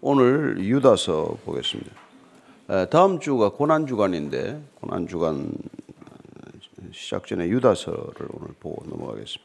[0.00, 1.90] 오늘 유다서 보겠습니다.
[2.88, 5.50] 다음 주가 고난 주간인데 고난 주간
[6.92, 9.44] 시작 전에 유다서를 오늘 보고 넘어가겠습니다.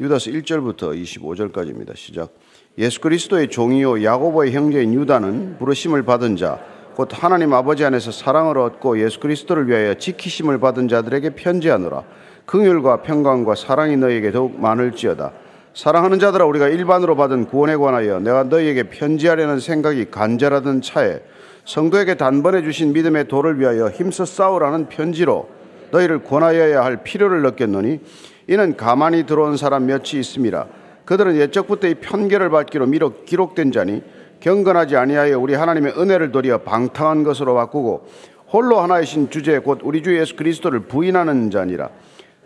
[0.00, 1.94] 유다서 1절부터 25절까지입니다.
[1.96, 2.32] 시작.
[2.78, 6.64] 예수 그리스도의 종이요 야고보의 형제인 유다는 부르심을 받은 자,
[6.94, 12.04] 곧 하나님 아버지 안에서 사랑을 얻고 예수 그리스도를 위하여 지키심을 받은 자들에게 편지하노라.
[12.46, 15.32] 긍휼과 평강과 사랑이 너에게 더욱 많을지어다.
[15.78, 21.20] 사랑하는 자들아 우리가 일반으로 받은 구원에 관하여 내가 너희에게 편지하려는 생각이 간절하던 차에
[21.66, 25.48] 성도에게 단번에 주신 믿음의 도를 위하여 힘써 싸우라는 편지로
[25.92, 28.00] 너희를 권하여야 할 필요를 느꼈노니
[28.48, 30.66] 이는 가만히 들어온 사람 몇이 있습니다.
[31.04, 34.02] 그들은 옛적부터 이 편결을 받기로 미록 기록된 자니
[34.40, 38.08] 경건하지 아니하여 우리 하나님의 은혜를 도리어 방탕한 것으로 바꾸고
[38.52, 41.90] 홀로 하나이신 주제 곧 우리 주 예수 그리스도를 부인하는 자니라.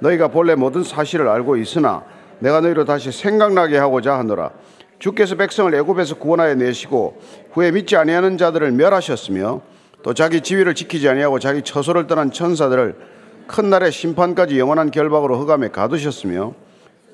[0.00, 2.04] 너희가 본래 모든 사실을 알고 있으나
[2.42, 4.50] 내가 너희로 다시 생각나게 하고자 하노라.
[4.98, 7.20] 주께서 백성을 애굽에서 구원하여 내시고
[7.52, 9.60] 후에 믿지 아니하는 자들을 멸하셨으며
[10.02, 12.96] 또 자기 지위를 지키지 아니하고 자기 처소를 떠난 천사들을
[13.46, 16.54] 큰 날의 심판까지 영원한 결박으로 흑암에 가두셨으며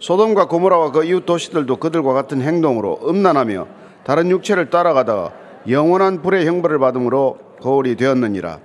[0.00, 3.66] 소돔과 고모라와 그 이웃 도시들도 그들과 같은 행동으로 음란하며
[4.04, 5.32] 다른 육체를 따라가다가
[5.68, 8.60] 영원한 불의 형벌을 받음으로 거울이 되었느니라.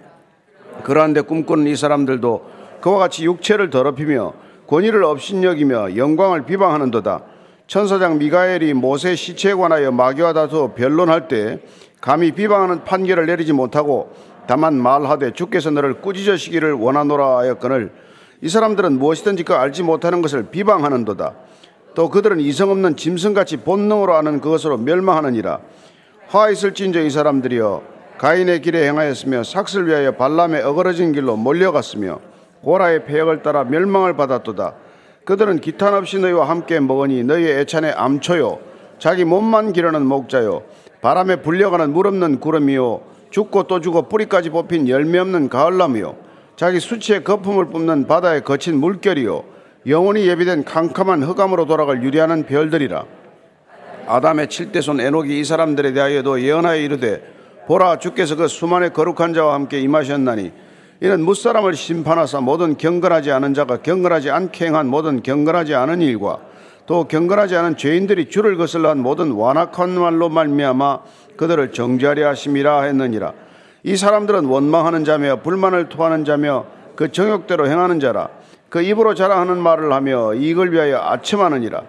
[0.83, 2.45] 그러한데 꿈꾸는 이 사람들도
[2.79, 4.33] 그와 같이 육체를 더럽히며
[4.67, 7.23] 권위를 업신여기며 영광을 비방하는도다.
[7.67, 11.59] 천사장 미가엘이 모세 시체에 관하여 마귀와 다투어 변론할 때
[12.01, 14.11] 감히 비방하는 판결을 내리지 못하고
[14.47, 17.91] 다만 말하되 주께서 너를 꾸짖으시기를 원하노라 하였거늘
[18.41, 21.33] 이 사람들은 무엇이든지 그 알지 못하는 것을 비방하는도다.
[21.95, 25.59] 또 그들은 이성 없는 짐승같이 본능으로 아는 그것으로 멸망하느니라.
[26.27, 27.83] 화 있을진저 이 사람들이여
[28.17, 32.19] 가인의 길에 행하였으며 삭슬 위하여 발람의 어그러진 길로 몰려갔으며
[32.63, 34.73] 고라의 폐역을 따라 멸망을 받았도다.
[35.25, 38.59] 그들은 기탄 없이 너희와 함께 먹으니 너희의 애찬의 암초요.
[38.99, 40.63] 자기 몸만 기르는 목자요.
[41.01, 43.01] 바람에 불려가는 물 없는 구름이요.
[43.29, 46.15] 죽고 또 죽어 뿌리까지 뽑힌 열매 없는 가을나무요.
[46.55, 49.43] 자기 수치의 거품을 뿜는 바다의 거친 물결이요.
[49.87, 53.05] 영원히 예비된 캄캄한 흑암으로 돌아갈 유리하는 별들이라.
[54.07, 57.21] 아담의 칠대손 에녹이 이 사람들에 대하여도 예언하여 이르되
[57.67, 60.51] 보라 주께서 그 수만의 거룩한 자와 함께 임하셨나니
[61.03, 66.39] 이는 무사람을 심판하사 모든 경건하지 않은 자가 경건하지 않게 행한 모든 경건하지 않은 일과
[66.85, 70.99] 또 경건하지 않은 죄인들이 주를 거슬러 한 모든 완악한 말로 말미암아
[71.35, 73.33] 그들을 정죄하려 하심이라 했느니라.
[73.83, 78.29] 이 사람들은 원망하는 자며 불만을 토하는 자며 그 정욕대로 행하는 자라.
[78.69, 81.83] 그 입으로 자랑하는 말을 하며 이익을 위하여 아첨하느니라.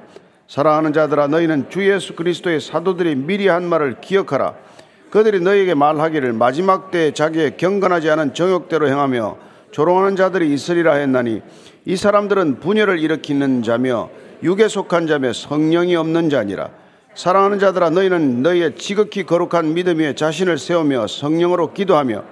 [0.48, 4.54] 사랑하는 자들아 너희는 주 예수 그리스도의 사도들이 미리 한 말을 기억하라
[5.14, 9.36] 그들이 너에게 말하기를 마지막 때에 자기의 경건하지 않은 정욕대로 행하며
[9.70, 11.40] 조롱하는 자들이 있으리라 했나니
[11.84, 14.10] 이 사람들은 분열을 일으키는 자며
[14.42, 16.70] 육에 속한 자며 성령이 없는 자니라.
[17.14, 22.24] 사랑하는 자들아 너희는 너희의 지극히 거룩한 믿음 위에 자신을 세우며 성령으로 기도하며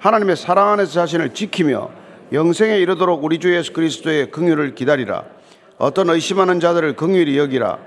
[0.00, 1.88] 하나님의 사랑 안에서 자신을 지키며
[2.32, 5.22] 영생에 이르도록 우리 주 예수 그리스도의 긍휼을 기다리라.
[5.78, 7.78] 어떤 의심하는 자들을 긍휼히 여기라.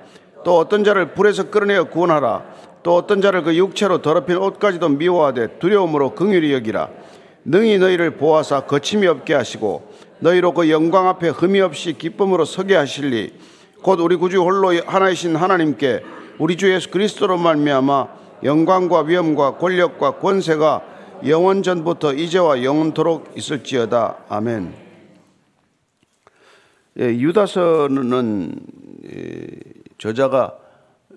[0.46, 2.46] 또 어떤 자를 불에서 끌어내어 구원하라
[2.88, 6.88] 또 어떤 자를 그 육체로 더럽힌 옷까지도 미워하되 두려움으로 긍휼히 여기라
[7.44, 13.34] 능히 너희를 보아사 거침이 없게 하시고 너희로 그 영광 앞에 흠이 없이 기쁨으로 서게 하실리
[13.82, 16.02] 곧 우리 구주 홀로 하나이신 하나님께
[16.40, 18.08] 우리 주 예수 그리스도로 말미암아
[18.46, 20.84] 영광과 위엄과 권력과 권세가
[21.28, 24.74] 영원 전부터 이제와 영원토록 있을지어다 아멘.
[27.02, 28.56] 예, 유다서는
[29.14, 29.48] 예,
[29.98, 30.58] 저자가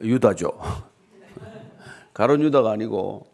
[0.02, 0.89] 유다죠.
[2.20, 3.26] 가론 유다가 아니고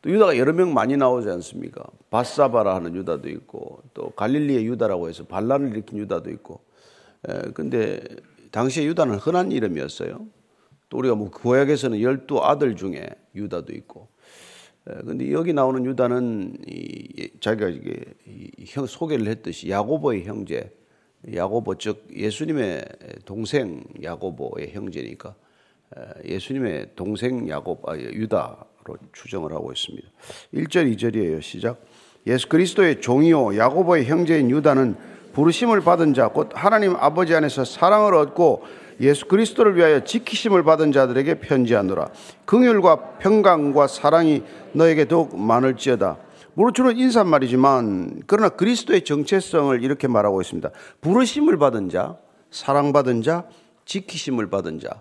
[0.00, 1.82] 또 유다가 여러 명 많이 나오지 않습니까?
[2.08, 6.60] 바사바라 하는 유다도 있고 또 갈릴리의 유다라고 해서 반란을 일으킨 유다도 있고.
[7.28, 8.00] 에, 근데
[8.52, 10.24] 당시에 유다는 흔한 이름이었어요.
[10.88, 14.06] 또 우리가 뭐 구약에서는 열두 아들 중에 유다도 있고.
[14.88, 18.04] 에, 근데 여기 나오는 유다는 이, 자기가 이게
[18.66, 20.70] 형, 소개를 했듯이 야고보의 형제,
[21.34, 22.84] 야고보 즉 예수님의
[23.24, 25.34] 동생 야고보의 형제니까
[26.24, 30.08] 예수님의 동생 야곱, 아, 유다로 추정을 하고 있습니다.
[30.54, 31.42] 1절, 2절이에요.
[31.42, 31.80] 시작.
[32.26, 34.96] 예수 그리스도의 종이요 야고보의 형제인 유다는
[35.32, 38.64] 부르심을 받은 자, 곧 하나님 아버지 안에서 사랑을 얻고
[39.00, 42.10] 예수 그리스도를 위하여 지키심을 받은 자들에게 편지하노라.
[42.44, 44.42] 긍휼과 평강과 사랑이
[44.72, 46.18] 너에게 더욱 많을지어다.
[46.54, 50.70] 무르주는 인사말이지만 그러나 그리스도의 정체성을 이렇게 말하고 있습니다.
[51.00, 52.16] 부르심을 받은 자,
[52.50, 53.44] 사랑받은 자,
[53.84, 55.00] 지키심을 받은 자.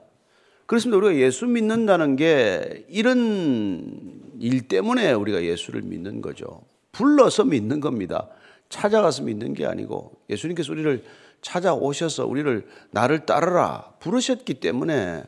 [0.68, 0.98] 그렇습니다.
[0.98, 6.62] 우리가 예수 믿는다는 게 이런 일 때문에 우리가 예수를 믿는 거죠.
[6.92, 8.28] 불러서 믿는 겁니다.
[8.70, 11.04] 찾아가서 믿는 게 아니고 예수님께서 우리를
[11.42, 15.24] 찾아오셔서 우리를 나를 따르라 부르셨기 때문에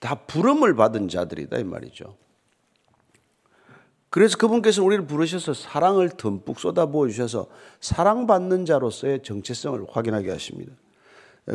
[0.00, 2.16] 다 부름을 받은 자들이다 이 말이죠.
[4.10, 7.48] 그래서 그분께서 우리를 부르셔서 사랑을 듬뿍 쏟아부어 주셔서
[7.80, 10.72] 사랑받는 자로서의 정체성을 확인하게 하십니다.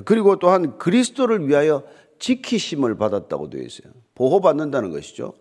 [0.04, 1.84] 그리고 또한 그리스도를 위하여
[2.20, 3.92] 지키심을 받았다고 되어 있어요.
[4.16, 5.34] 보호받는다는 것이죠.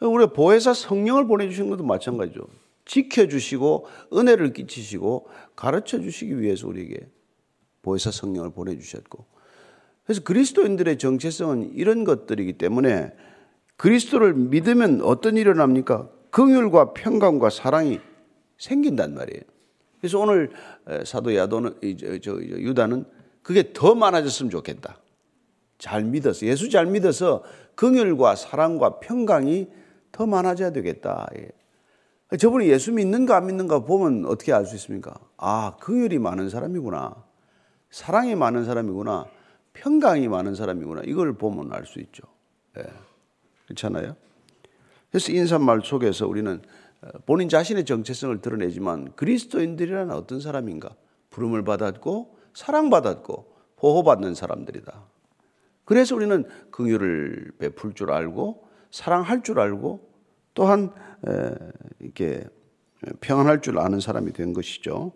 [0.00, 2.46] 우리 보혜사 성령을 보내주신 것도 마찬가지죠.
[2.84, 7.08] 지켜주시고 은혜를 끼치시고 가르쳐 주시기 위해서 우리에게
[7.82, 9.24] 보혜사 성령을 보내주셨고
[10.04, 13.12] 그래서 그리스도인들의 정체성은 이런 것들이기 때문에
[13.76, 16.10] 그리스도를 믿으면 어떤 일이 일어납니까?
[16.30, 18.00] 긍휼과 평강과 사랑이
[18.58, 19.42] 생긴단 말이에요.
[20.00, 20.50] 그래서 오늘
[21.04, 23.04] 사도 야도는 유다는
[23.42, 25.00] 그게 더 많아졌으면 좋겠다.
[25.78, 27.42] 잘 믿어서 예수 잘 믿어서
[27.74, 29.68] 긍휼과 사랑과 평강이
[30.12, 31.28] 더 많아져야 되겠다.
[31.36, 32.36] 예.
[32.36, 35.14] 저분이 예수 믿는가 안 믿는가 보면 어떻게 알 수 있습니까?
[35.36, 37.24] 아, 긍휼이 많은 사람이구나.
[37.90, 39.26] 사랑이 많은 사람이구나.
[39.74, 41.02] 평강이 많은 사람이구나.
[41.04, 42.22] 이걸 보면 알 수 있죠.
[42.78, 42.84] 예.
[43.66, 44.16] 그렇잖아요?
[45.10, 46.62] 그래서 인사말 속에서 우리는
[47.02, 50.96] 어, 본인 자신의 정체성을 드러내지만 그리스도인들이란 어떤 사람인가?
[51.30, 55.04] 부름을 받았고 사랑받았고 보호받는 사람들이다.
[55.86, 60.06] 그래서 우리는 긍휼을 베풀 줄 알고 사랑할 줄 알고
[60.52, 60.92] 또한
[62.00, 62.44] 이렇게
[63.20, 65.12] 평안할 줄 아는 사람이 된 것이죠.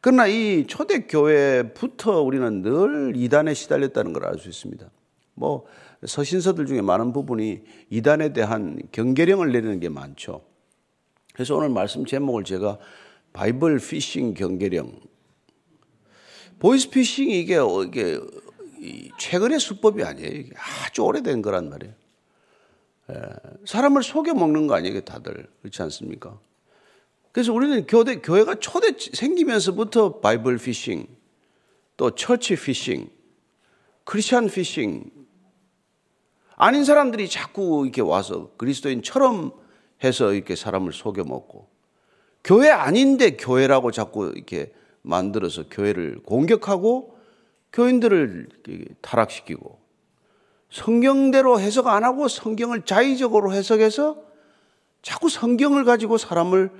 [0.00, 4.90] 그러나 이 초대 교회부터 우리는 늘 이단에 시달렸다는 걸 알 수 있습니다.
[5.34, 5.66] 뭐
[6.04, 10.42] 서신서들 중에 많은 부분이 이단에 대한 경계령을 내리는 게 많죠.
[11.32, 12.78] 그래서 오늘 말씀 제목을 제가
[13.32, 14.92] Bible phishing 경계령.
[16.60, 18.20] 보이스 피싱이 이게, 이게
[19.18, 20.44] 최근의 수법이 아니에요.
[20.86, 21.94] 아주 오래된 거란 말이에요.
[23.66, 25.46] 사람을 속여 먹는 거 아니에요, 다들.
[25.60, 26.38] 그렇지 않습니까?
[27.32, 31.06] 그래서 우리는 교대, 교회가 초대 생기면서부터 Bible phishing,
[31.96, 33.08] 또 church phishing,
[34.04, 35.10] Christian phishing,
[36.56, 39.52] 아닌 사람들이 자꾸 이렇게 와서 그리스도인처럼
[40.04, 41.68] 해서 이렇게 사람을 속여 먹고,
[42.44, 44.72] 교회 아닌데 교회라고 자꾸 이렇게
[45.02, 47.13] 만들어서 교회를 공격하고
[47.74, 48.48] 교인들을
[49.02, 49.78] 타락시키고
[50.70, 54.22] 성경대로 해석 안 하고 성경을 자의적으로 해석해서
[55.02, 56.70] 자꾸 성경을 가지고 사람을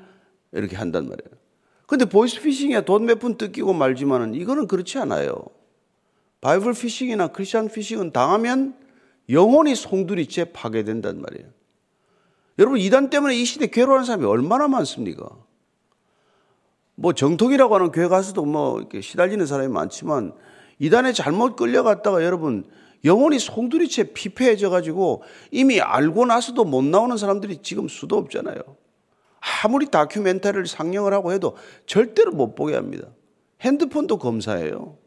[0.53, 1.31] 이렇게 한단 말이에요.
[1.87, 5.45] 근데 보이스 피싱에 돈 몇 푼 뜯기고 말지만은 이거는 그렇지 않아요.
[6.41, 8.75] Bible phishing이나 Christian phishing은 당하면
[9.29, 11.49] 영혼이 송두리째 파괴된단 말이에요.
[12.59, 15.29] 여러분 이단 때문에 이 시대 괴로워하는 사람이 얼마나 많습니까?
[16.95, 20.33] 뭐 정통이라고 하는 교회 가서도 뭐 시달리는 사람이 많지만
[20.85, 22.65] 이단에 잘못 끌려갔다가 여러분
[23.07, 28.59] 영혼이 송두리째 피폐해져 가지고 이미 알고 나서도 못 나오는 사람들이 지금 수도 없잖아요.
[29.63, 33.09] 아무리 다큐멘터리를 상영을 하고 해도 절대로 못 보게 합니다.
[33.63, 34.99] 핸드폰도 검사해요.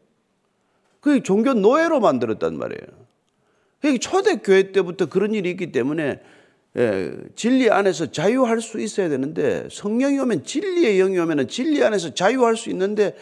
[1.00, 3.98] 그게 종교 노예로 만들었단 말이에요.
[4.00, 6.20] 초대교회 때부터 그런 일이 있기 때문에
[6.76, 12.56] 예, 진리 안에서 자유할 수 있어야 되는데 성령이 오면 진리의 영이 오면 진리 안에서 자유할
[12.56, 13.16] 수 있는데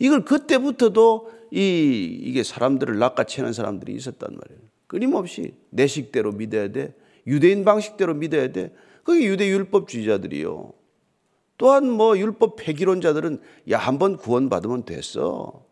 [0.00, 4.60] 이걸 그때부터도 이, 이게 사람들을 낚아채는 사람들이 있었단 말이에요.
[4.86, 6.94] 끊임없이 내 식대로 믿어야 돼.
[7.26, 8.72] 유대인 방식대로 믿어야 돼.
[9.04, 10.72] 그게 유대 율법주의자들이요.
[11.58, 15.64] 또한 뭐 율법 폐기론자들은 야, 한 번 구원받으면 됐어.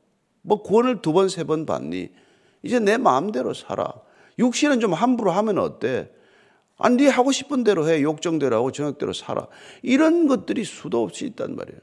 [0.42, 2.10] 뭐 구원을 두 번, 세 번 받니?
[2.62, 3.92] 이제 내 마음대로 살아.
[4.38, 6.10] 육신은 좀 함부로 하면 어때?
[6.76, 8.02] 안, 네 하고 싶은 대로 해.
[8.02, 9.48] 욕정대로 하고 정욕대로 살아.
[9.82, 11.80] 이런 것들이 수도 없이 있단 말이에요.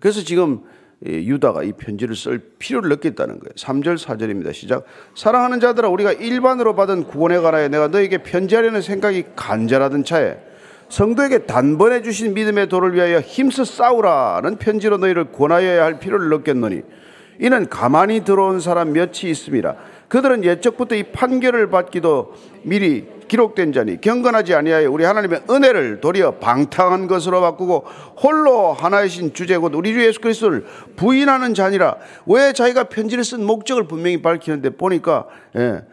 [0.00, 0.64] 그래서 지금
[1.04, 3.52] 유다가 이 편지를 쓸 필요를 느꼈다는 거예요.
[3.56, 4.52] 3절 4절입니다.
[4.52, 4.84] 시작.
[5.14, 10.38] 사랑하는 자들아 우리가 일반으로 받은 구원에 관하여 내가 너에게 편지하려는 생각이 간절하던 차에
[10.88, 16.82] 성도에게 단번에 주신 믿음의 도를 위하여 힘써 싸우라는 편지로 너희를 권하여야 할 필요를 느꼈노니
[17.40, 19.76] 이는 가만히 들어온 사람 몇이 있습니다.
[20.08, 27.06] 그들은 예적부터 이 판결을 받기도 미리 기록된 자니 경건하지 아니하여 우리 하나님의 은혜를 도리어 방탕한
[27.06, 27.84] 것으로 바꾸고
[28.22, 30.64] 홀로 하나이신 주제 곧 우리 주 예수 그리스도를
[30.96, 35.84] 부인하는 자니라 왜 자기가 편지를 쓴 목적을 분명히 밝히는데 보니까 예.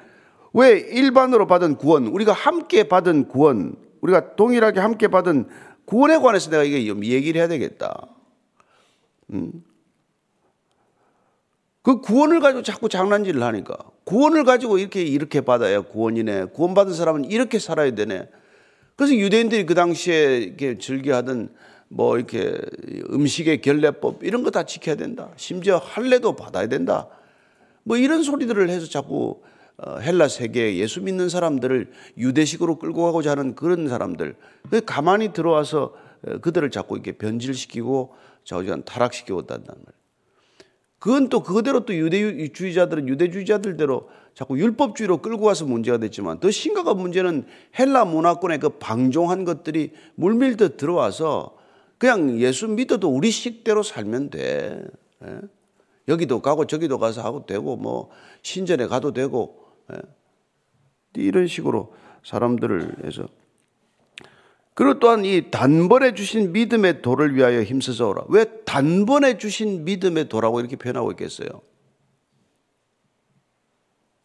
[0.53, 5.47] 왜 일반으로 받은 구원 우리가 함께 받은 구원 우리가 동일하게 함께 받은
[5.85, 8.07] 구원에 관해서 내가 이게 얘기를 해야 되겠다.
[9.33, 9.51] 음.
[11.85, 16.45] 그 구원을 가지고 자꾸 장난질을 하니까 구원을 가지고 이렇게 이렇게 받아야 구원이네.
[16.45, 18.27] 구원받은 사람은 이렇게 살아야 되네.
[18.95, 21.49] 그래서 유대인들이 그 당시에 이렇게 즐겨하던
[21.89, 22.57] 뭐 이렇게
[23.11, 25.29] 음식의 결례법 이런 거 다 지켜야 된다.
[25.35, 27.07] 심지어 할례도 받아야 된다.
[27.83, 29.43] 뭐 이런 소리들을 해서 자꾸
[29.77, 34.35] 어, 헬라 세계에 예수 믿는 사람들을 유대식으로 끌고 가고자 하는 그런 사람들.
[34.87, 35.93] 가만히 들어와서
[36.27, 40.04] 어, 그들을 자꾸 이렇게 변질시키고 저기간 타락시키고 있단 말이에요.
[41.05, 47.45] 그건 또 그대로 또 유대주의자들은 유대주의자들대로 자꾸 율법주의로 끌고 가서 문제가 됐지만 더 심각한 문제는
[47.77, 51.55] 헬라 문화권의 그 방종한 것들이 물밀듯 들어와서
[51.99, 54.83] 그냥 예수 믿어도 우리 식대로 살면 돼.
[55.23, 55.41] 예?
[56.07, 58.09] 여기도 가고 저기도 가서 하고 되고 뭐
[58.41, 59.97] 신전에 가도 되고 예?
[61.21, 61.93] 이런 식으로
[62.23, 63.27] 사람들을 해서
[64.75, 68.25] 그리고 또한 이 단번에 주신 믿음의 도를 위하여 힘써 싸우라.
[68.27, 71.47] 왜 단번에 주신 믿음의 도라고 이렇게 표현하고 있겠어요?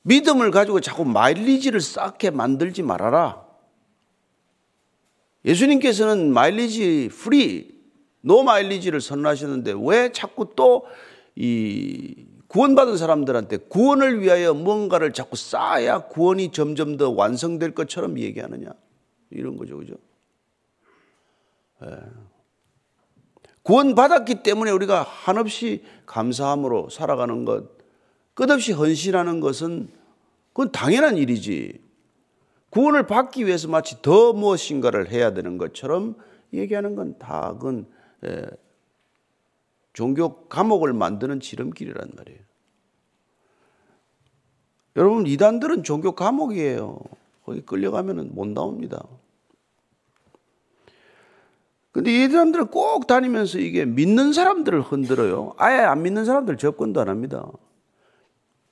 [0.03, 3.47] 믿음을 가지고 자꾸 마일리지를 쌓게 만들지 말아라.
[5.47, 7.81] 예수님께서는 mileage free,
[8.21, 10.85] no mileage를 선언하셨는데 왜 자꾸 또
[11.37, 18.71] 이 구원받은 사람들한테 구원을 위하여 뭔가를 자꾸 쌓아야 구원이 점점 더 완성될 것처럼 얘기하느냐.
[19.31, 19.79] 이런 거죠.
[19.79, 19.95] 그죠?
[21.85, 21.99] 예.
[23.63, 27.79] 구원받았기 때문에 우리가 한없이 감사함으로 살아가는 것,
[28.35, 29.91] 끝없이 헌신하는 것은
[30.49, 31.81] 그건 당연한 일이지.
[32.71, 36.17] 구원을 받기 위해서 마치 더 무엇인가를 해야 되는 것처럼
[36.53, 37.87] 얘기하는 건 다 그건
[38.25, 38.47] 예,
[39.93, 42.41] 종교 감옥을 만드는 지름길이란 말이에요.
[44.97, 46.99] 여러분 이단들은 종교 감옥이에요.
[47.45, 49.05] 거기 끌려가면 못 나옵니다.
[52.01, 55.53] 근데 이 사람들은 꼭 다니면서 이게 믿는 사람들을 흔들어요.
[55.59, 57.47] 아예 안 믿는 사람들 접근도 안 합니다.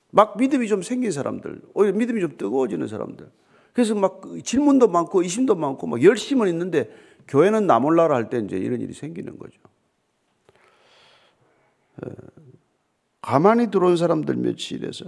[0.09, 3.29] 막 믿음이 좀 생긴 사람들, 오히려 믿음이 좀 뜨거워지는 사람들.
[3.73, 6.89] 그래서 막 질문도 많고 의심도 많고 막 열심은 있는데
[7.27, 9.59] 교회는 나 몰라라 할 때 이제 이런 일이 생기는 거죠.
[13.21, 15.05] 가만히 들어온 사람들 며칠에서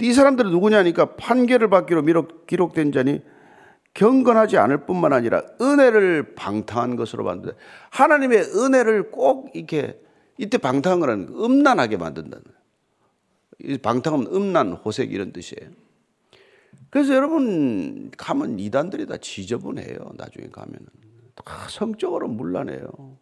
[0.00, 2.04] 이 사람들은 누구냐니까 판결을 받기로
[2.46, 3.20] 기록된 자니
[3.94, 7.56] 경건하지 않을 뿐만 아니라 은혜를 방탕한 것으로 만든다.
[7.90, 10.00] 하나님의 은혜를 꼭 이렇게
[10.36, 12.44] 이때 방탕한 거는 음란하게 만든다는
[13.60, 13.78] 거예요.
[13.78, 15.70] 방탕하면 음란, 호색 이런 뜻이에요.
[16.90, 20.12] 그래서 여러분 가면 이단들이 다 지저분해요.
[20.16, 20.86] 나중에 가면은
[21.36, 23.16] 다 성적으로 물란해요.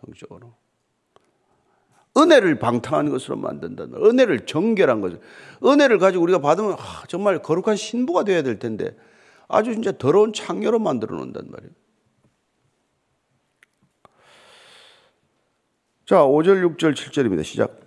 [0.00, 0.54] 성적으로.
[2.16, 5.20] 은혜를 방탕하는 것으로 만든다는 은혜를 정결한 것을
[5.64, 8.96] 은혜를 가지고 우리가 받으면 아, 정말 거룩한 신부가 되어야 될 텐데
[9.48, 11.72] 아주 진짜 더러운 창녀로 만들어 놓는단 말이에요.
[16.06, 17.44] 자, 5절, 6절, 7절입니다.
[17.44, 17.80] 시작.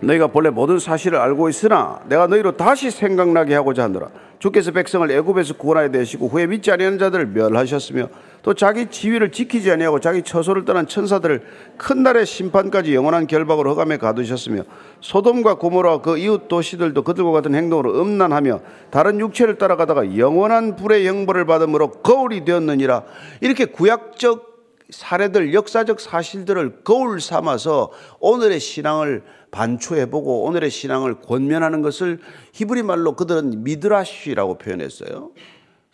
[0.00, 4.10] 너희가 본래 모든 사실을 알고 있으나 내가 너희로 다시 생각나게 하고자 하노라.
[4.38, 8.08] 주께서 백성을 애굽에서 구원하여 내시고 후에 믿지 아니하는 자들을 멸하셨으며
[8.46, 11.42] 또 자기 지위를 지키지 아니하고 자기 처소를 떠난 천사들을
[11.76, 14.62] 큰 날의 심판까지 영원한 결박으로 허감에 가두셨으며
[15.00, 18.60] 소돔과 고모라 그 이웃 도시들도 그들과 같은 행동으로 음란하며
[18.92, 23.02] 다른 육체를 따라가다가 영원한 불의 영벌을 받음으로 거울이 되었느니라
[23.40, 24.54] 이렇게 구약적
[24.90, 32.20] 사례들 역사적 사실들을 거울 삼아서 오늘의 신앙을 반추해보고 오늘의 신앙을 권면하는 것을
[32.52, 35.32] 히브리 말로 그들은 미드라시라고 표현했어요.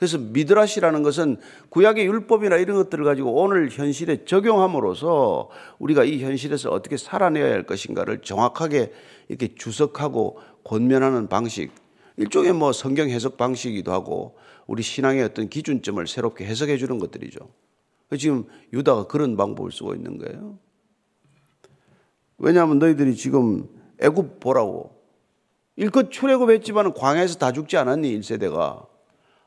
[0.03, 1.37] 그래서 미드라시라는 것은
[1.69, 8.23] 구약의 율법이나 이런 것들을 가지고 오늘 현실에 적용함으로써 우리가 이 현실에서 어떻게 살아내야 할 것인가를
[8.23, 8.93] 정확하게
[9.29, 11.71] 이렇게 주석하고 권면하는 방식.
[12.17, 17.39] 일종의 뭐 성경 해석 방식이기도 하고 우리 신앙의 어떤 기준점을 새롭게 해석해 주는 것들이죠.
[18.19, 20.59] 지금 유다가 그런 방법을 쓰고 있는 거예요.
[22.39, 23.69] 왜냐하면 너희들이 지금
[24.01, 25.01] 애굽 보라고
[25.77, 28.91] 일껏 출애굽했지만 광야에서 다 죽지 않았니 1세대가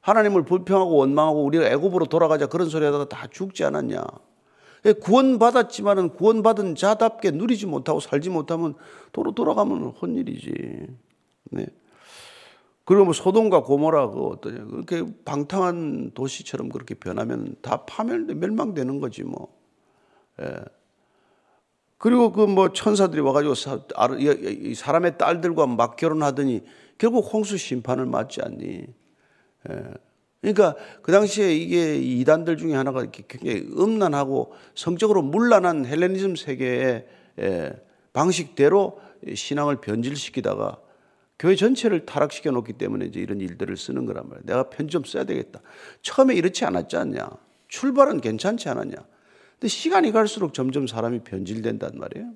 [0.05, 4.05] 하나님을 불평하고 원망하고 우리가 애굽으로 돌아가자 그런 소리 하다가 다 죽지 않았냐
[4.85, 8.75] 예, 구원받았지만은 구원받은 자답게 누리지 못하고 살지 못하면
[9.11, 10.87] 도로 돌아가면 혼일이지
[11.51, 11.65] 네.
[12.83, 19.23] 그리고 뭐 소돔과 고모라 그 어떠냐 그렇게 방탕한 도시처럼 그렇게 변하면 다 파멸 멸망되는 거지
[19.23, 19.57] 뭐
[20.39, 20.53] 예.
[21.97, 23.55] 그리고 그 뭐 천사들이 와가지고
[24.75, 26.61] 사람의 딸들과 막 결혼하더니
[26.99, 28.85] 결국 홍수 심판을 맞지 않니?
[29.69, 29.83] 예.
[30.41, 37.07] 그러니까 그 당시에 이게 이단들 중에 하나가 굉장히 음란하고 성적으로 문란한 헬레니즘 세계의
[37.39, 37.73] 예,
[38.13, 38.99] 방식대로
[39.33, 40.79] 신앙을 변질시키다가
[41.37, 44.43] 교회 전체를 타락시켜 놓기 때문에 이제 이런 일들을 쓰는 거란 말이야.
[44.45, 45.61] 내가 편지 좀 써야 되겠다.
[46.01, 47.29] 처음에 이렇지 않았지 않냐?
[47.67, 48.95] 출발은 괜찮지 않았냐?
[49.53, 52.33] 근데 시간이 갈수록 점점 사람이 변질된단 말이에요.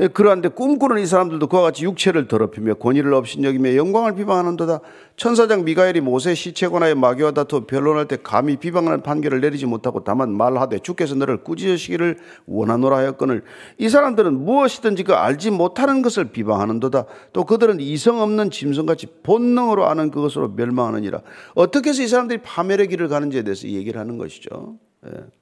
[0.00, 4.80] 예, 그러한데 꿈꾸는 이 사람들도 그와 같이 육체를 더럽히며 권위를 없인 여기며 영광을 비방하는도다.
[5.16, 10.78] 천사장 미가엘이 모세 시체관하여 마귀와 다투 변론할 때 감히 비방하는 판결을 내리지 못하고 다만 말하되
[10.78, 13.42] 주께서 너를 꾸짖으시기를 원하노라 하였거늘.
[13.76, 17.04] 이 사람들은 무엇이든지 그 알지 못하는 것을 비방하는도다.
[17.34, 21.20] 또 그들은 이성 없는 짐승같이 본능으로 아는 그것으로 멸망하느니라.
[21.54, 24.78] 어떻게 해서 이 사람들이 파멸의 길을 가는지에 대해서 얘기를 하는 것이죠.
[25.06, 25.39] 예.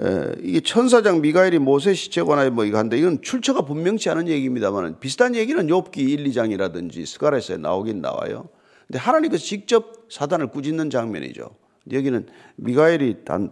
[0.00, 5.00] 에, 이게 천사장 미가엘이 모세 시체 관하여 뭐 이거 한데 이건 출처가 분명치 않은 얘기입니다만
[5.00, 8.48] 비슷한 얘기는 욥기 1, 2장이라든지 스가랴서에 나오긴 나와요.
[8.86, 11.50] 근데 하나님께서 직접 사단을 꾸짖는 장면이죠.
[11.92, 12.26] 여기는
[12.56, 13.50] 미가엘이 단,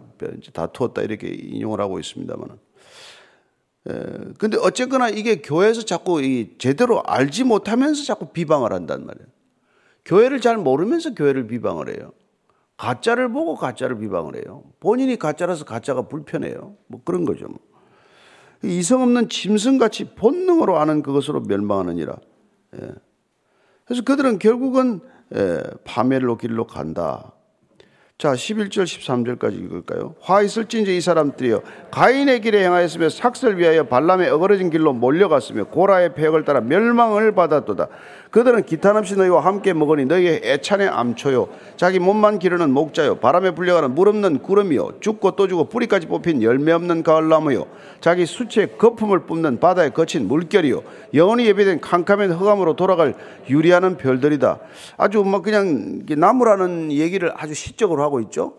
[0.53, 2.57] 다투었다 이렇게 인용을 하고 있습니다만.
[4.37, 9.27] 근데 어쨌거나 이게 교회에서 자꾸 이 제대로 알지 못하면서 자꾸 비방을 한단 말이에요.
[10.05, 12.11] 교회를 잘 모르면서 교회를 비방을 해요.
[12.77, 14.63] 가짜를 보고 가짜를 비방을 해요.
[14.79, 16.75] 본인이 가짜라서 가짜가 불편해요.
[16.87, 17.47] 뭐 그런 거죠.
[17.47, 17.57] 뭐.
[18.63, 22.15] 이성 없는 짐승같이 본능으로 아는 그것으로 멸망하느니라.
[22.75, 22.89] 예.
[23.85, 25.01] 그래서 그들은 결국은
[25.35, 27.33] 예, 파멸로 길로 간다.
[28.17, 30.15] 자, 11절 13절까지 읽을까요?
[30.19, 36.43] 화 있을진저 이 사람들이여 가인의 길에 행하였으며 삭설 위하여 발람의 어그러진 길로 몰려갔으며 고라의 폐역을
[36.43, 37.89] 따라 멸망을 받았도다.
[38.31, 41.47] 그들은 기탄 없이 너희와 함께 먹으니 너희의 애찬의 암초요.
[41.77, 43.15] 자기 몸만 기르는 목자요.
[43.15, 44.99] 바람에 불려가는 물 없는 구름이요.
[44.99, 47.67] 죽고 또 죽고 뿌리까지 뽑힌 열매 없는 가을나무요.
[48.01, 50.83] 자기 수치의 거품을 뿜는 바다에 거친 물결이요.
[51.13, 53.15] 영원히 예배된 캄캄한 흑암으로 돌아갈
[53.49, 54.59] 유리하는 별들이다.
[54.97, 58.53] 아주 뭐 그냥 나무라는 얘기를 아주 시적으로 하고 있죠?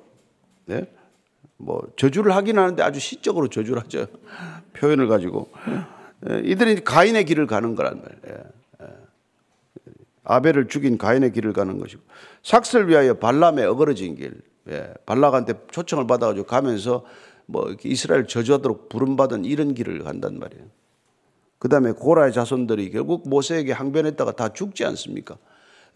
[0.64, 0.86] 네?
[1.56, 4.06] 뭐 저주를 하긴 하는데 아주 시적으로 저주를 하죠.
[4.74, 5.48] 표현을 가지고.
[6.30, 8.44] 예, 이들이 가인의 길을 가는 거란 말이에요
[10.28, 12.02] 아벨을 죽인 가인의 길을 가는 것이고
[12.42, 14.40] 삭슬 위하여 발람의 어그러진 길.
[14.70, 17.04] 예, 발락한테 초청을 받아가지고 가면서
[17.46, 20.64] 뭐 이스라엘 저주하도록 부름받은 이런 길을 간단 말이에요.
[21.58, 25.38] 그 다음에 고라의 자손들이 결국 모세에게 항변했다가 다 죽지 않습니까?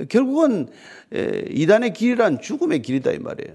[0.09, 0.69] 결국은
[1.15, 3.55] 예, 이단의 길이란 죽음의 길이다 이 말이에요.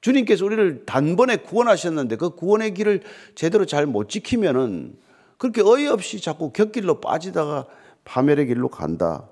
[0.00, 3.02] 주님께서 우리를 단번에 구원하셨는데 그 구원의 길을
[3.34, 4.96] 제대로 잘 못 지키면은
[5.36, 7.66] 그렇게 어이없이 자꾸 곁길로 빠지다가
[8.04, 9.28] 파멸의 길로 간다.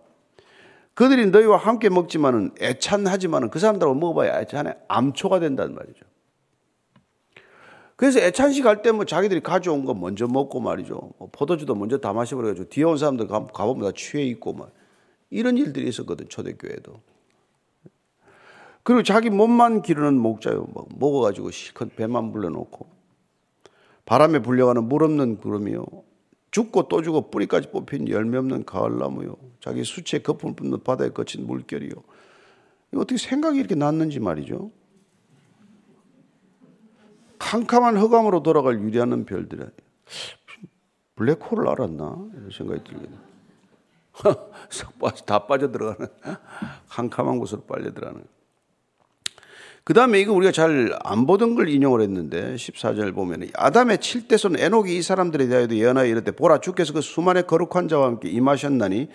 [0.95, 6.05] 그들이 너희와 함께 먹지만은 애찬하지만은 그 사람들하고 먹어봐야 애찬에 암초가 된다는 말이죠.
[7.97, 11.13] 그래서 애찬식 할 때 뭐 자기들이 가져온 거 먼저 먹고 말이죠.
[11.19, 14.73] 뭐 포도주도 먼저 다 마셔버려가지고 뒤에 온 사람들 가보면 다 취해 있고 막
[15.31, 17.01] 이런 일들이 있었거든 초대교회도.
[18.83, 20.67] 그리고 자기 몸만 기르는 목자요.
[20.73, 22.89] 뭐 먹어가지고 실컷 배만 불러놓고
[24.07, 25.85] 바람에 불려가는 물 없는 구름이요.
[26.51, 29.37] 죽고 또 죽고 뿌리까지 뽑힌 열매 없는 가을나무요.
[29.61, 31.93] 자기 수치에 거품 뿜는 바다에 거친 물결이요.
[32.97, 34.73] 어떻게 생각이 이렇게 났는지 말이죠.
[37.39, 39.65] 캄캄한 흑암으로 돌아갈 유리하는 별들이
[41.17, 42.29] 블랙홀을 알았나?
[42.35, 43.19] 이런 생각이 들거든요.
[45.27, 46.09] 다 빠져들어가는
[46.89, 48.25] 캄캄한 곳으로 빨려 들어가는
[49.91, 54.97] 그 다음에 이거 우리가 잘 안 보던 걸 인용을 했는데 14절 보면 아담의 칠대손 에녹이
[54.97, 59.09] 이 사람들에 대하여도 예언하여 이르되 보라 주께서 그 수만의 거룩한 자와 함께 임하셨나니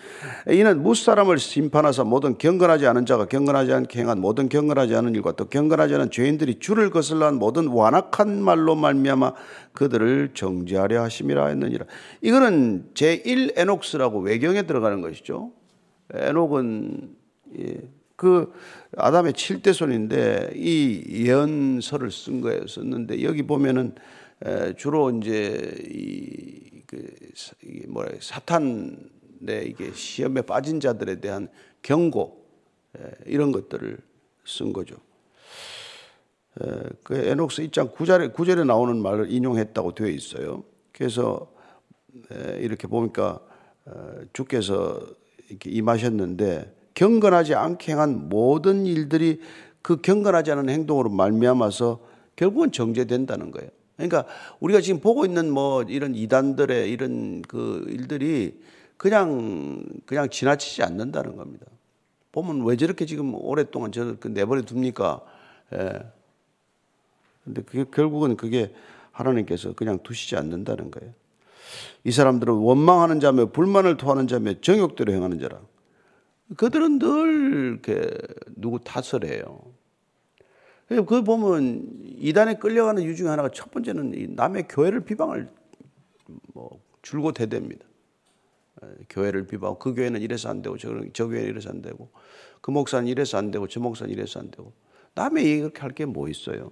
[0.50, 5.46] 이는 무사람을 심판하사 모든 경건하지 않은 자가 경건하지 않게 행한 모든 경건하지 않은 일과 또
[5.46, 9.32] 경건하지 않은 죄인들이 주를 거슬러 한 모든 완악한 말로 말미암아
[9.72, 11.86] 그들을 정지하려 하심이라 했느니라.
[12.20, 15.54] 이거는 제1 에녹스라고 외경에 들어가는 것이죠.
[16.14, 17.16] 에녹은
[17.60, 17.78] 예,
[18.16, 18.54] 그
[18.98, 22.68] 아담의 7대 손인데 이 예언서를 쓴 거예요.
[22.68, 23.96] 썼는데 여기 보면은
[24.78, 27.16] 주로 이제 이 그
[27.88, 28.98] 뭐라 사탄의
[29.68, 31.50] 이게 시험에 빠진 자들에 대한
[31.82, 32.46] 경고
[33.26, 33.98] 이런 것들을
[34.46, 34.96] 쓴 거죠.
[37.04, 40.64] 그 에녹스 1장 9절에 9절에 나오는 말을 인용했다고 되어 있어요.
[40.94, 41.52] 그래서
[42.60, 43.42] 이렇게 보니까
[43.88, 45.06] 어, 주께서
[45.50, 49.42] 이렇게 임하셨는데 경건하지 않게 행한 모든 일들이
[49.82, 52.00] 그 경건하지 않은 행동으로 말미암아서
[52.36, 53.70] 결국은 정죄된다는 거예요.
[53.98, 54.26] 그러니까
[54.60, 58.60] 우리가 지금 보고 있는 뭐 이런 이단들의 이런 그 일들이
[58.98, 61.66] 그냥 그냥 지나치지 않는다는 겁니다.
[62.32, 65.22] 보면 왜 저렇게 지금 오랫동안 저렇게 그 내버려 둡니까?
[65.74, 66.00] 예.
[67.44, 68.74] 근데 그게 결국은 그게
[69.12, 71.14] 하나님께서 그냥 두시지 않는다는 거예요.
[72.04, 75.60] 이 사람들은 원망하는 자며 불만을 토하는 자며 정욕대로 행하는 자라.
[76.58, 78.10] 그들은 늘 이렇게
[78.56, 79.74] 누구 탓을 해요.
[80.88, 85.50] 그 보면 이단에 끌려가는 이유 중에 하나가 첫 번째는 남의 교회를 비방을
[86.54, 87.86] 뭐 줄곧 대됩니다.
[89.10, 92.10] 교회를 비방하고 그 교회는 이래서 안 되고 저, 저 교회는 이래서 안 되고
[92.62, 94.74] 그 목사는 이래서 안 되고 저 목사는 이래서 안 되고
[95.16, 96.72] 남의 얘기 그렇게 할 게 뭐 있어요.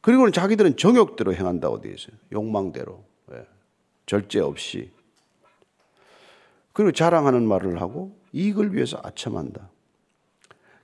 [0.00, 2.16] 그리고는 자기들은 정욕대로 행한다고 되어 있어요.
[2.32, 3.04] 욕망대로.
[3.32, 3.46] 예.
[4.06, 4.90] 절제 없이.
[6.74, 9.70] 그리고 자랑하는 말을 하고 이익을 위해서 아첨한다.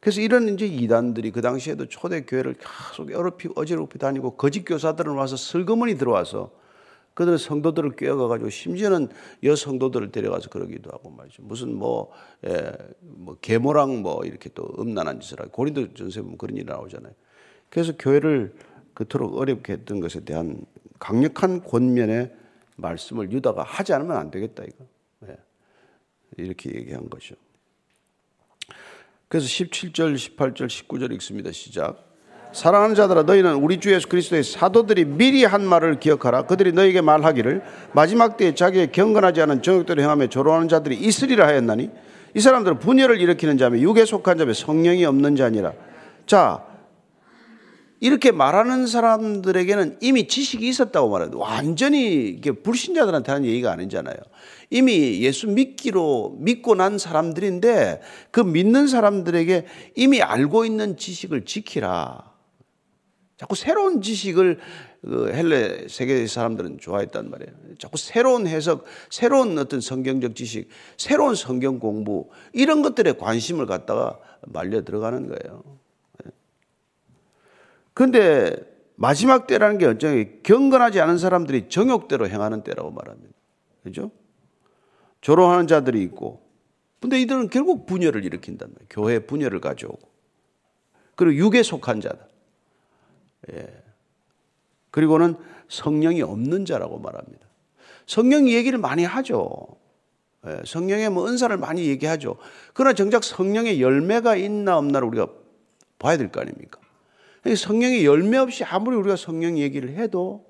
[0.00, 5.36] 그래서 이런 이제 이단들이 그 당시에도 초대 교회를 계속 어렵히 어지럽히 다니고 거짓 교사들은 와서
[5.36, 6.52] 슬그머니 들어와서
[7.14, 9.08] 그들은 성도들을 꿰어가가지고 심지어는
[9.42, 11.42] 여성도들을 데려가서 그러기도 하고 말이죠.
[11.42, 12.12] 무슨 뭐,
[12.46, 17.12] 예, 뭐, 계모랑 뭐 이렇게 또 음란한 짓을 하고 고린도 전세 보면 그런 일이 나오잖아요.
[17.68, 18.54] 그래서 교회를
[18.94, 20.64] 그토록 어렵게 했던 것에 대한
[20.98, 22.32] 강력한 권면의
[22.76, 24.86] 말씀을 유다가 하지 않으면 안 되겠다 이거.
[26.40, 26.46] 네.
[26.46, 27.34] 이렇게 얘기한 거죠.
[29.28, 31.52] 그래서 17절, 18절, 19절 읽습니다.
[31.52, 32.08] 시작.
[32.52, 36.46] 사랑하는 자들아 너희는 우리 주 예수 그리스도의 사도들이 미리 한 말을 기억하라.
[36.46, 41.90] 그들이 너에게 말하기를 마지막 때에 자기의 경건하지 않은 정욕대로 행하며 조롱하는 자들이 있으리라 하였나니
[42.34, 45.74] 이 사람들은 분열을 일으키는 자며 육에 속한 자며 성령이 없는 자니라.
[46.26, 46.64] 자,
[48.00, 51.30] 이렇게 말하는 사람들에게는 이미 지식이 있었다고 말해요.
[51.34, 54.16] 완전히 이게 불신자들한테 하는 얘기가 아니잖아요.
[54.70, 62.30] 이미 예수 믿기로 믿고 난 사람들인데 그 믿는 사람들에게 이미 알고 있는 지식을 지키라.
[63.36, 64.58] 자꾸 새로운 지식을
[65.02, 67.52] 그 헬레 세계 사람들은 좋아했단 말이에요.
[67.78, 74.84] 자꾸 새로운 해석, 새로운 어떤 성경적 지식, 새로운 성경 공부 이런 것들에 관심을 갖다가 말려
[74.84, 75.80] 들어가는 거예요.
[77.94, 78.56] 그런데
[78.96, 83.34] 마지막 때라는 게 언제 경건하지 않은 사람들이 정욕대로 행하는 때라고 말합니다.
[83.82, 84.10] 그죠?
[85.20, 86.46] 조롱하는 자들이 있고.
[87.00, 88.86] 근데 이들은 결국 분열을 일으킨단 말이에요.
[88.90, 90.08] 교회 분열을 가져오고.
[91.16, 92.26] 그리고 육에 속한 자다.
[93.52, 93.82] 예.
[94.90, 95.36] 그리고는
[95.68, 97.46] 성령이 없는 자라고 말합니다.
[98.06, 99.66] 성령 얘기를 많이 하죠.
[100.46, 100.60] 예.
[100.66, 102.36] 성령의 뭐 은사를 많이 얘기하죠.
[102.74, 105.28] 그러나 정작 성령의 열매가 있나 없나를 우리가
[105.98, 106.80] 봐야 될 거 아닙니까?
[107.44, 110.44] 성령의 열매 없이 아무리 우리가 성령 얘기를 해도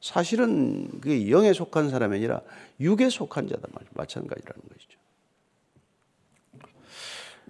[0.00, 2.40] 사실은 그게 영에 속한 사람이 아니라
[2.80, 4.98] 육에 속한 자다 마찬가지라는 것이죠.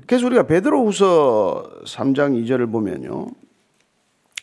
[0.06, 3.26] 그래서 우리가 베드로후서 3장 2절을 보면요.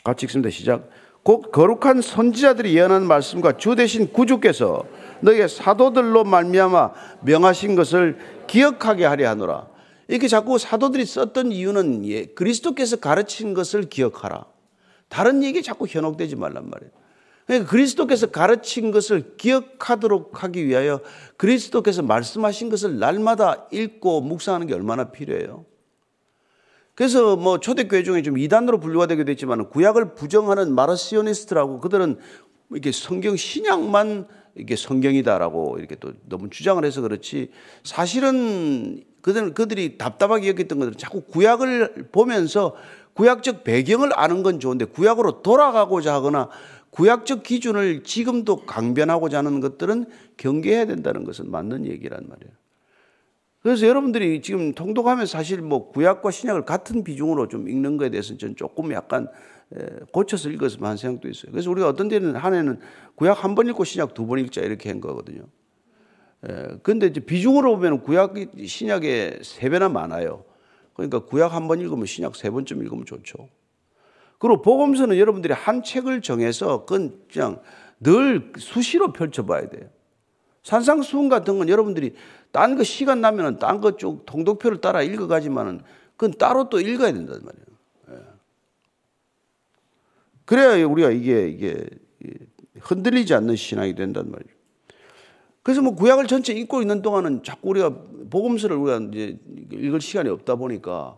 [0.03, 0.49] 같이 읽습니다.
[0.49, 0.89] 시작.
[1.23, 4.85] 곧 거룩한 선지자들이 예언하는 말씀과 주 대신 구주께서
[5.21, 9.72] 너에게 사도들로 말미암아 명하신 것을 기억하게 하려 하노라.
[10.13, 14.45] 이렇게 자꾸 사도들이 썼던 이유는 예, 그리스도께서 가르친 것을 기억하라.
[15.09, 16.91] 다른 얘기 자꾸 현혹되지 말란 말이에요.
[17.47, 21.01] 그러니까 그리스도께서 가르친 것을 기억하도록 하기 위하여
[21.37, 25.65] 그리스도께서 말씀하신 것을 날마다 읽고 묵상하는 게 얼마나 필요해요.
[26.93, 32.19] 그래서 뭐 초대교회 중에 좀 이단으로 분류가 되게 됐지만 구약을 부정하는 마르시오니스트라고 그들은
[32.75, 37.49] 이게 성경 신약만 이게 성경이다라고 이렇게 또 너무 주장을 해서 그렇지
[37.83, 42.75] 사실은 그들은 그들이 답답하게 여겼던 것들은 자꾸 구약을 보면서
[43.13, 46.49] 구약적 배경을 아는 건 좋은데 구약으로 돌아가고자 하거나
[46.89, 50.05] 구약적 기준을 지금도 강변하고자 하는 것들은
[50.37, 52.53] 경계해야 된다는 것은 맞는 얘기란 말이에요.
[53.61, 58.55] 그래서 여러분들이 지금 통독하면 사실 뭐 구약과 신약을 같은 비중으로 좀 읽는 것에 대해서는 저는
[58.57, 59.29] 조금 약간
[60.11, 61.51] 고쳐서 읽었으면 하는 생각도 있어요.
[61.53, 62.79] 그래서 우리가 어떤 때는 한 해는
[63.15, 65.43] 구약 한 번 읽고 신약 두 번 읽자 이렇게 한 거거든요.
[66.83, 70.43] 그런데 이제 비중으로 보면 구약 신약의 세 배나 많아요.
[70.93, 73.47] 그러니까 구약 한 번 읽으면 신약 세 번쯤 읽으면 좋죠.
[74.39, 77.61] 그리고 복음서는 여러분들이 한 책을 정해서 그건 그냥
[77.99, 79.87] 늘 수시로 펼쳐봐야 돼요.
[80.63, 82.13] 산상수훈 같은 건 여러분들이
[82.51, 85.81] 딴 거 시간 나면은 딴 거쭉 통독표를 따라 읽어가지만은
[86.17, 87.65] 그건 따로 또 읽어야 된단 말이에요.
[88.11, 88.25] 예.
[90.45, 91.85] 그래야 우리가 이게 이게
[92.79, 94.62] 흔들리지 않는 신앙이 된단 말이에요.
[95.63, 97.89] 그래서 뭐 구약을 전체 읽고 있는 동안은 자꾸 우리가
[98.29, 99.39] 복음서를 우리가 이제
[99.71, 101.17] 읽을 시간이 없다 보니까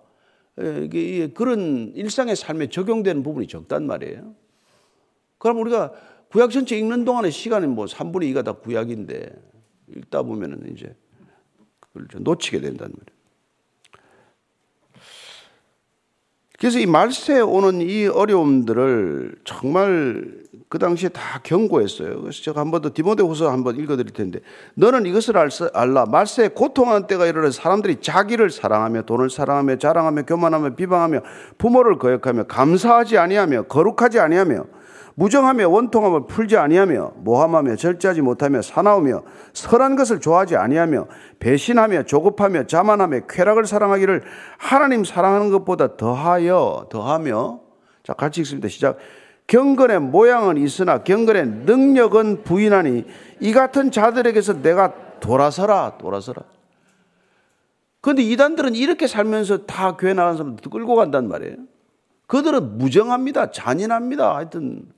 [0.62, 4.36] 예, 이게 그런 일상의 삶에 적용되는 부분이 적단 말이에요.
[5.39, 5.91] 그럼 우리가
[6.29, 9.34] 구약 전체 읽는 동안의 시간은 뭐 3분의 2가 다 구약인데
[9.97, 10.95] 읽다 보면은 이제
[11.79, 13.14] 그걸 놓치게 된단 말이에요.
[16.59, 22.21] 그래서 이 말세에 오는 이 어려움들을 정말 그 당시에 다 경고했어요.
[22.21, 24.39] 그래서 제가 한 번 더 디모데후서 한 번 읽어드릴 텐데
[24.75, 25.35] 너는 이것을
[25.73, 31.21] 알라 말세에 고통하는 때가 이르러 사람들이 자기를 사랑하며 돈을 사랑하며 자랑하며 교만하며 비방하며
[31.57, 34.65] 부모를 거역하며 감사하지 아니하며 거룩하지 아니하며
[35.15, 39.23] 무정하며 원통함을 풀지 아니하며 모함하며 절제하지 못하며 사나우며
[39.54, 41.08] 설한 것을 좋아하지 아니하며
[41.39, 44.23] 배신하며 조급하며 자만하며 쾌락을 사랑하기를
[44.58, 47.62] 하나님 사랑하는 것보다 더하여 더하며
[48.04, 48.67] 자 같이 읽습니다.
[48.67, 48.97] 시작.
[49.47, 53.06] 경건의 모양은 있으나 경건의 능력은 부인하니
[53.39, 56.43] 이 같은 자들에게서 내가 돌아서라 돌아서라.
[58.01, 61.56] 그런데 이단들은 이렇게 살면서 다 교회 나간 사람들 끌고 간단 말이에요.
[62.28, 64.36] 그들은 무정합니다 잔인합니다.
[64.36, 64.94] 하여튼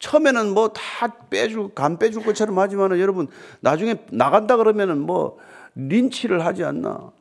[0.00, 3.28] 처음에는 뭐 다 빼줄, 간 빼줄 것처럼 하지만 여러분,
[3.60, 5.38] 나중에 나간다 그러면은 뭐
[5.76, 7.12] 린치를 하지 않나.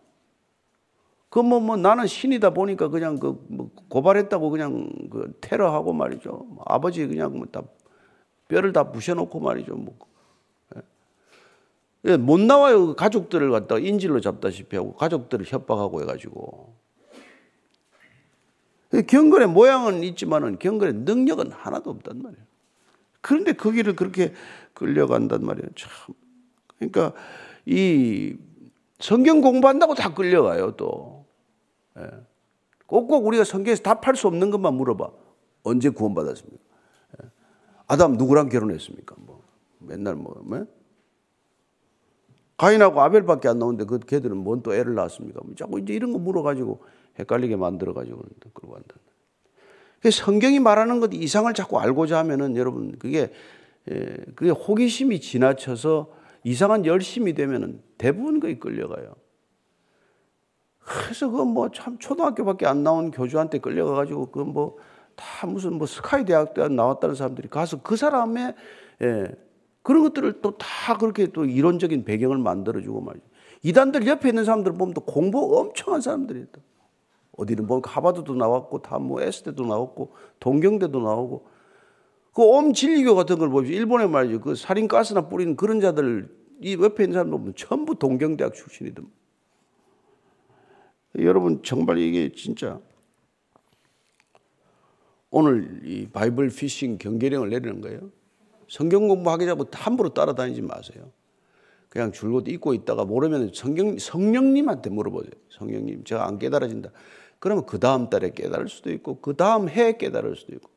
[1.30, 6.48] 그 뭐, 뭐 나는 신이다 보니까 그냥 그 뭐 고발했다고 그냥 그 테러하고 말이죠.
[6.66, 7.62] 아버지 그냥 뭐 다
[8.48, 9.76] 뼈를 다 부셔놓고 말이죠.
[9.76, 9.96] 뭐.
[12.06, 12.96] 예, 못 나와요.
[12.96, 16.74] 가족들을 갖다 인질로 잡다시피 하고 가족들을 협박하고 해가지고.
[19.08, 22.49] 경건의 모양은 있지만은 경건의 능력은 하나도 없단 말이에요.
[23.22, 24.34] 그런데 그 길을 그렇게
[24.74, 25.68] 끌려간단 말이에요.
[25.76, 25.90] 참.
[26.78, 27.14] 그러니까
[27.66, 28.38] 이
[29.00, 31.26] 성경 공부한다고 다 끌려가요, 또.
[31.98, 32.04] 예.
[32.88, 35.12] 꼭꼭 우리가 성경에서 답할 수 없는 것만 물어봐.
[35.64, 36.64] 언제 구원받았습니까?
[37.24, 37.30] 예.
[37.88, 39.16] 아담 누구랑 결혼했습니까?
[39.20, 39.44] 뭐
[39.80, 40.66] 맨날 뭐, 뭐?
[42.58, 45.42] 가인하고 아벨밖에 안 나오는데 그 걔들은 뭔 또 애를 낳았습니까?
[45.44, 46.84] 뭐 자꾸 이제 이런 거 물어가지고
[47.20, 48.22] 헷갈리게 만들어가지고
[48.54, 48.96] 그러고 한다.
[50.12, 53.32] 성경이 말하는 것 이상을 자꾸 알고자 하면은 여러분 그게
[53.92, 56.12] 예, 그게 호기심이 지나쳐서
[56.44, 59.16] 이상한 열심이 되면은 대부분 거의 끌려가요.
[60.80, 64.76] 그래서 그 뭐 참 초등학교밖에 안 나온 교주한테 끌려가 가지고 그 뭐
[65.16, 68.56] 다 무슨 뭐 스카이 대학대 나왔다는 사람들이 가서 그 사람의
[69.02, 69.28] 예,
[69.84, 73.26] 그런 것들을 또 다 그렇게 또 이론적인 배경을 만들어주고 말이죠.
[73.64, 76.62] 이단들 옆에 있는 사람들 보면 또 공부 엄청 한 사람들이 있다.
[77.40, 81.48] 어디는 보면 하바드도 나왔고 다 뭐 에스테도 나왔고 동경대도 나오고
[82.34, 83.78] 그 옴진리교 같은 걸 보십시오.
[83.78, 84.42] 일본에 말이죠.
[84.42, 86.30] 그 살인 가스나 뿌리는 그런 자들
[86.62, 89.08] 이 옆에 있는 사람들 보면 전부 동경대학 출신이든.
[91.20, 92.80] 여러분 정말 이게 진짜
[95.32, 98.12] 오늘 이 바이블 피싱 경계령을 내리는 거예요.
[98.68, 101.12] 성경 공부하게 자고 함부로 따라다니지 마세요.
[101.90, 105.32] 그냥 줄곧 잊고 있다가 모르면 성경, 성령님한테 물어보세요.
[105.50, 106.92] 성령님, 제가 안 깨달아진다.
[107.40, 110.70] 그러면 그 다음 달에 깨달을 수도 있고, 그 다음 해에 깨달을 수도 있고.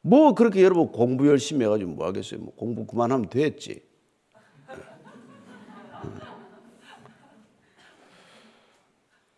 [0.00, 2.40] 뭐 그렇게 여러분 공부 열심히 해가지고 뭐 하겠어요.
[2.40, 3.82] 뭐 공부 그만하면 됐지.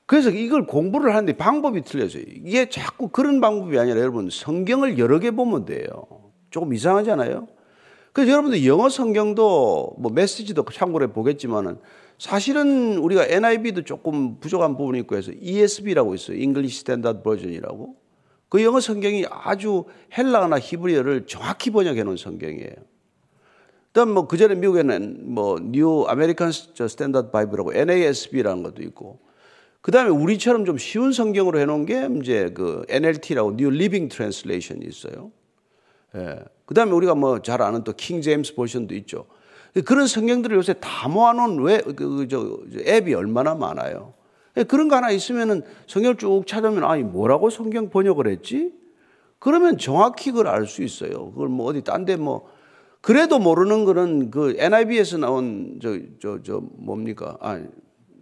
[0.07, 2.25] 그래서 이걸 공부를 하는데 방법이 틀려져요.
[2.27, 6.33] 이게 자꾸 그런 방법이 아니라 여러분 성경을 여러 개 보면 돼요.
[6.51, 7.47] 조금 이상하잖아요.
[8.13, 11.79] 그래서 여러분들 영어 성경도 뭐 메시지도 참고해 보겠지만은
[12.21, 16.37] 사실은 우리가 NIV도 조금 부족한 부분이 있고 해서 ESV라고 있어요.
[16.37, 17.97] English Standard Version이라고.
[18.51, 19.85] 그 영어 성경이 아주
[20.17, 22.75] 헬라어나 히브리어를 정확히 번역해 놓은 성경이에요.
[23.89, 29.21] 그다음 뭐 그전에 미국에는 뭐 New American Standard Bible이라고 NASB라는 것도 있고
[29.81, 35.33] 그다음에 우리처럼 좀 쉬운 성경으로 해 놓은 게 이제 그 NLT라고 New Living Translation이 있어요.
[36.17, 36.37] 예.
[36.67, 39.25] 그 다음에 우리가 뭐 잘 아는 또 King James Version도 있죠.
[39.85, 44.15] 그런 성경들을 요새 다 모아놓은 왜, 그, 그 저, 앱이 얼마나 많아요.
[44.57, 48.73] 예, 그런 거 하나 있으면은 성경을 쭉 찾으면, 아니, 뭐라고 성경 번역을 했지?
[49.39, 51.31] 그러면 정확히 그걸 알 수 있어요.
[51.31, 52.49] 그걸 뭐 어디 딴 데 뭐,
[53.01, 57.39] 그래도 모르는 거는 그 NIV에서 나온 저, 저, 저, 뭡니까?
[57.41, 57.63] 아,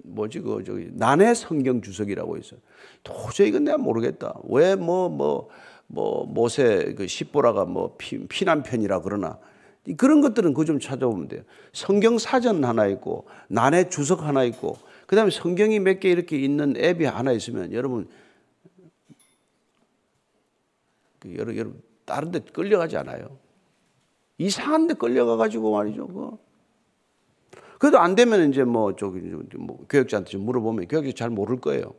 [0.04, 2.60] 뭐지, 그, 저기, 난해 성경 주석이라고 있어요.
[3.02, 4.34] 도저히 이건 내가 모르겠다.
[4.48, 5.48] 왜 뭐, 뭐,
[5.88, 9.38] 뭐 모세 그 십보라가 뭐 피, 피난편이라 그러나
[9.96, 11.42] 그런 것들은 그좀 찾아보면 돼요.
[11.72, 16.76] 성경 사전 하나 있고 난해 주석 하나 있고 그 다음에 성경이 몇 개 이렇게 있는
[16.76, 18.08] 앱이 하나 있으면 여러분
[21.20, 23.38] 그 여러분, 여러분 다른 데 끌려가지 않아요.
[24.38, 26.06] 이상한 데 끌려가 가지고 말이죠.
[26.06, 26.38] 그거.
[27.78, 29.20] 그래도 안 되면 이제 뭐 저기
[29.56, 31.94] 뭐 교육자한테 좀 물어보면 교육자 잘 모를 거예요.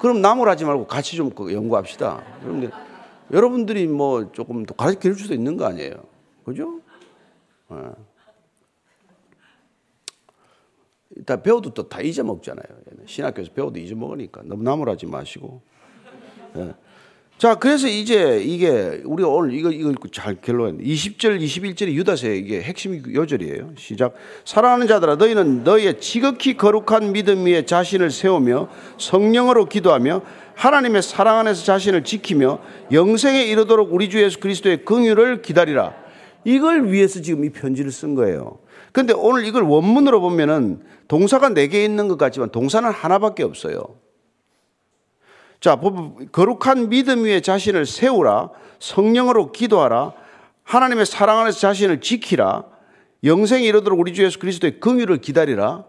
[0.00, 2.22] 그럼 나무라지 말고 같이 좀그 연구합시다.
[3.32, 5.94] 여러분들이 뭐 조금 더 가르쳐 줄 수도 있는 거 아니에요.
[6.44, 6.80] 그죠?
[7.70, 7.76] 네.
[11.26, 12.66] 다 배워도 또 다 잊어먹잖아요.
[13.06, 15.62] 신학교에서 배워도 잊어먹으니까 너무 나무라지 마시고.
[16.54, 16.74] 네.
[17.36, 23.02] 자, 그래서 이제 이게 우리가 오늘 이거 이거 잘 결론했는데 20절 21절이 유다서의 이게 핵심
[23.12, 23.74] 요절이에요.
[23.76, 24.14] 시작.
[24.44, 30.22] 사랑하는 자들아 너희는 너희의 지극히 거룩한 믿음 위에 자신을 세우며 성령으로 기도하며
[30.54, 32.60] 하나님의 사랑 안에서 자신을 지키며
[32.92, 36.03] 영생에 이르도록 우리 주 예수 그리스도의 긍휼을 기다리라.
[36.44, 38.58] 이걸 위해서 지금 이 편지를 쓴 거예요.
[38.92, 43.82] 근데 오늘 이걸 원문으로 보면은 동사가 네 개 있는 것 같지만 동사는 하나밖에 없어요.
[45.60, 45.80] 자,
[46.32, 48.50] 거룩한 믿음 위에 자신을 세우라.
[48.78, 50.12] 성령으로 기도하라.
[50.62, 52.64] 하나님의 사랑 안에서 자신을 지키라.
[53.24, 55.86] 영생에 이르도록 우리 주 예수 그리스도의 긍휼을 기다리라.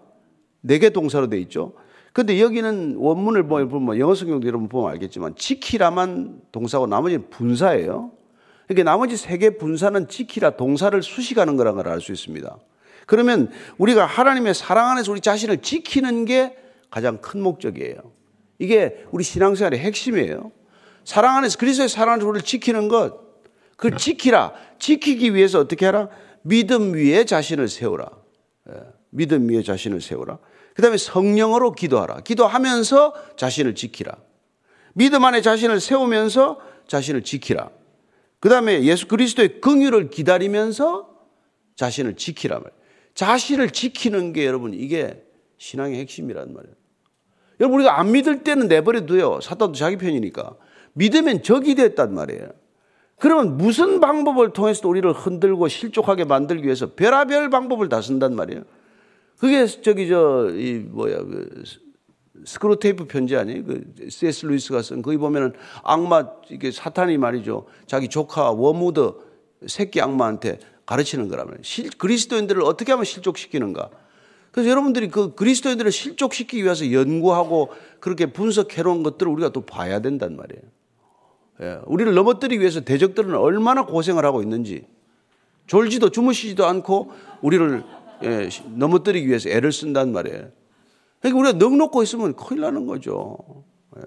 [0.62, 1.74] 네 개 동사로 돼 있죠.
[2.14, 8.12] 근데 여기는 원문을 보면 영어 성경도 여러분 보면 알겠지만 지키라만 동사고 나머지는 분사예요.
[8.68, 12.58] 그러니까 나머지 세 개 분사는 지키라 동사를 수식하는 거라는 걸 알 수 있습니다.
[13.06, 16.58] 그러면 우리가 하나님의 사랑 안에서 우리 자신을 지키는 게
[16.90, 17.96] 가장 큰 목적이에요.
[18.58, 20.52] 이게 우리 신앙생활의 핵심이에요.
[21.04, 23.26] 사랑 안에서 그리스도의 사랑 안에서 우리를 지키는 것.
[23.78, 24.54] 그걸 지키라.
[24.80, 26.10] 지키기 위해서 어떻게 하라?
[26.42, 28.10] 믿음 위에 자신을 세우라.
[28.70, 28.74] 예,
[29.12, 30.40] 믿음 위에 자신을 세우라.
[30.74, 32.22] 그 다음에 성령으로 기도하라.
[32.22, 34.16] 기도하면서 자신을 지키라.
[34.94, 37.70] 믿음 안에 자신을 세우면서 자신을 지키라.
[38.46, 41.10] 그 다음에 예수 그리스도의 긍휼을 기다리면서
[41.78, 42.72] 자신을 지키라 말.
[43.16, 45.26] 자신을 지키는 게 여러분 이게
[45.58, 46.76] 신앙의 핵심이란 말이에요.
[47.60, 49.40] 여러분 우리가 안 믿을 때는 내버려둬요.
[49.42, 50.58] 사탄도 자기 편이니까.
[50.94, 52.52] 믿으면 적이 됐단 말이에요.
[53.18, 58.62] 그러면 무슨 방법을 통해서 우리를 흔들고 실족하게 만들기 위해서 별의별 방법을 다 쓴단 말이에요.
[59.40, 61.64] 그게 저기 저 이 뭐야 그
[62.44, 63.64] 스크루 테이프 편지 아니에요?
[63.64, 64.46] 그 C.S.
[64.46, 67.66] 루이스가 쓴 거기 보면은 악마 이게 사탄이 말이죠.
[67.88, 69.14] 자기 조카 웜우드
[69.68, 71.60] 새끼 악마한테 가르치는 거라면
[71.98, 73.90] 그리스도인들을 어떻게 하면 실족시키는가?
[74.52, 80.36] 그래서 여러분들이 그 그리스도인들을 실족시키기 위해서 연구하고 그렇게 분석해 놓은 것들을 우리가 또 봐야 된단
[80.38, 80.62] 말이에요.
[81.62, 84.86] 예, 우리를 넘어뜨리기 위해서 대적들은 얼마나 고생을 하고 있는지
[85.68, 87.84] 졸지도 주무시지도 않고 우리를
[88.24, 90.50] 예, 넘어뜨리기 위해서 애를 쓴단 말이에요.
[91.26, 93.38] 그러니까 우리가 넋 놓고 있으면 큰일 나는 거죠.
[93.98, 94.02] 예.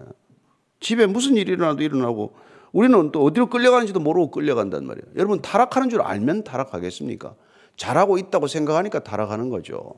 [0.78, 2.34] 집에 무슨 일이 일어나도 일어나고
[2.70, 5.06] 우리는 또 어디로 끌려가는지도 모르고 끌려간단 말이에요.
[5.16, 7.34] 여러분 타락하는 줄 알면 타락하겠습니까?
[7.76, 9.94] 잘하고 있다고 생각하니까 타락하는 거죠.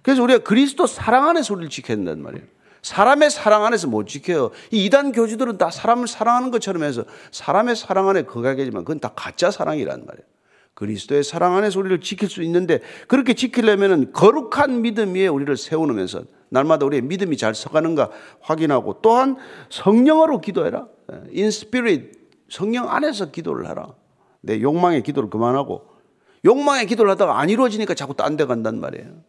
[0.00, 2.46] 그래서 우리가 그리스도 사랑 안에서 우리를 지켜야 된단 말이에요.
[2.80, 4.52] 사람의 사랑 안에서 못 지켜요.
[4.70, 9.50] 이 이단 교주들은 다 사람을 사랑하는 것처럼 해서 사람의 사랑 안에 거하게지만 그건 다 가짜
[9.50, 10.26] 사랑이란 말이에요.
[10.76, 16.84] 그리스도의 사랑 안에서 우리를 지킬 수 있는데 그렇게 지키려면 거룩한 믿음 위에 우리를 세우면서 날마다
[16.84, 18.10] 우리의 믿음이 잘 서가는가
[18.40, 19.36] 확인하고 또한
[19.70, 20.86] 성령으로 기도해라.
[21.30, 22.12] 인 스피릿
[22.50, 23.94] 성령 안에서 기도를 하라.
[24.42, 25.88] 내 욕망의 기도를 그만하고
[26.44, 29.22] 욕망의 기도를 하다가 안 이루어지니까 자꾸 딴 데 간단 말이에요.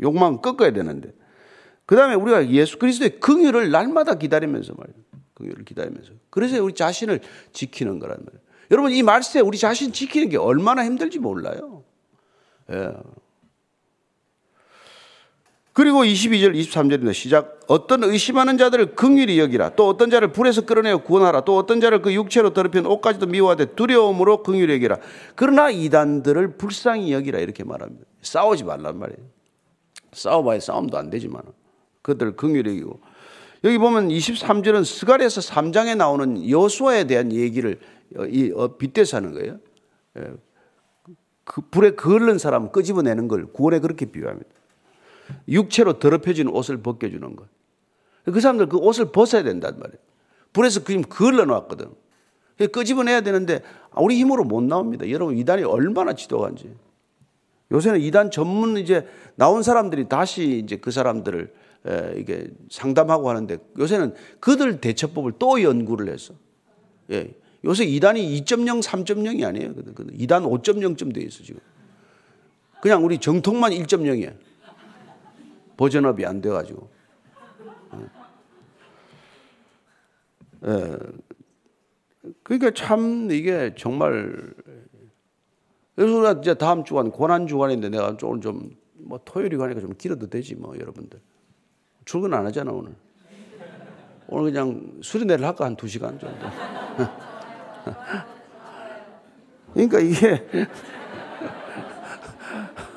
[0.00, 1.12] 욕망 꺾어야 되는데
[1.86, 4.98] 그 다음에 우리가 예수 그리스도의 긍휼을 날마다 기다리면서 말이에요.
[5.34, 6.14] 긍휼을 기다리면서.
[6.30, 7.20] 그래서 우리 자신을
[7.52, 8.51] 지키는 거란 말이에요.
[8.70, 11.84] 여러분 이 말세 우리 자신 지키는 게 얼마나 힘들지 몰라요.
[12.70, 12.92] 예.
[15.74, 17.14] 그리고 22절 23절입니다.
[17.14, 17.60] 시작.
[17.66, 19.70] 어떤 의심하는 자들을 긍휼히 여기라.
[19.70, 21.42] 또 어떤 자를 불에서 끌어내어 구원하라.
[21.42, 24.98] 또 어떤 자를 그 육체로 더럽힌 옷까지도 미워하되 두려움으로 긍휼히 여기라.
[25.34, 28.04] 그러나 이단들을 불쌍히 여기라 이렇게 말합니다.
[28.20, 29.26] 싸우지 말란 말이에요.
[30.12, 31.42] 싸워봐야 싸움도 안 되지만.
[32.02, 33.00] 그들을 긍휼히기고
[33.64, 37.78] 여기 보면 23절은 스가랴서 3장에 나오는 여수아에 대한 얘기를
[38.16, 39.58] 어, 빗대서 하는 거예요.
[40.18, 40.32] 예.
[41.44, 44.50] 그 불에 그을른 사람 끄집어내는 걸 구원에 그렇게 비유합니다.
[45.48, 47.46] 육체로 더럽혀진 옷을 벗겨주는 것.
[48.24, 49.98] 그 사람들 그 옷을 벗어야 된단 말이에요.
[50.52, 51.90] 불에서 그림 그을러 놨거든.
[52.70, 53.62] 끄집어내야 되는데
[53.96, 55.08] 우리 힘으로 못 나옵니다.
[55.10, 56.72] 여러분 이단이 얼마나 지독한지.
[57.72, 61.52] 요새는 이단 전문 이제 나온 사람들이 다시 이제 그 사람들을
[62.16, 66.34] 이게 상담하고 하는데 요새는 그들 대처법을 또 연구를 해서
[67.10, 67.34] 예.
[67.64, 69.74] 요새 2단이 2.0, 3.0이 아니에요.
[69.74, 71.60] 2단 5.0쯤 돼 있어 지금.
[72.80, 74.34] 그냥 우리 정통만 1.0이에요.
[75.76, 76.90] 버전업이 안 돼가지고.
[80.64, 80.96] 예.
[82.42, 84.54] 그러니까 참 이게 정말
[85.94, 90.54] 그래서 우리가 이제 다음 주간 고난 주간인데 내가 오늘 좀뭐 토요일이 가니까 좀 길어도 되지
[90.54, 91.20] 뭐 여러분들.
[92.04, 92.92] 출근 안 하잖아, 오늘.
[94.28, 96.46] 오늘 그냥 수리내를 할까, 한 두 시간 정도.
[99.74, 100.44] 그러니까 이게,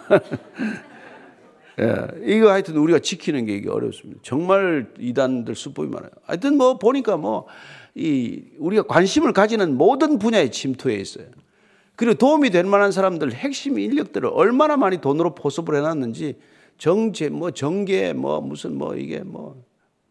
[1.79, 4.21] 예, 이거 하여튼 우리가 지키는 게 이게 어렵습니다.
[4.23, 6.09] 정말 이단들 수법이 많아요.
[6.23, 7.47] 하여튼 뭐 보니까 뭐,
[7.95, 11.25] 이, 우리가 관심을 가지는 모든 분야에 침투해 있어요.
[11.95, 16.37] 그리고 도움이 될 만한 사람들, 핵심 인력들을 얼마나 많이 돈으로 포섭을 해놨는지
[16.77, 19.63] 정제 뭐 정계 뭐 무슨 뭐 이게 뭐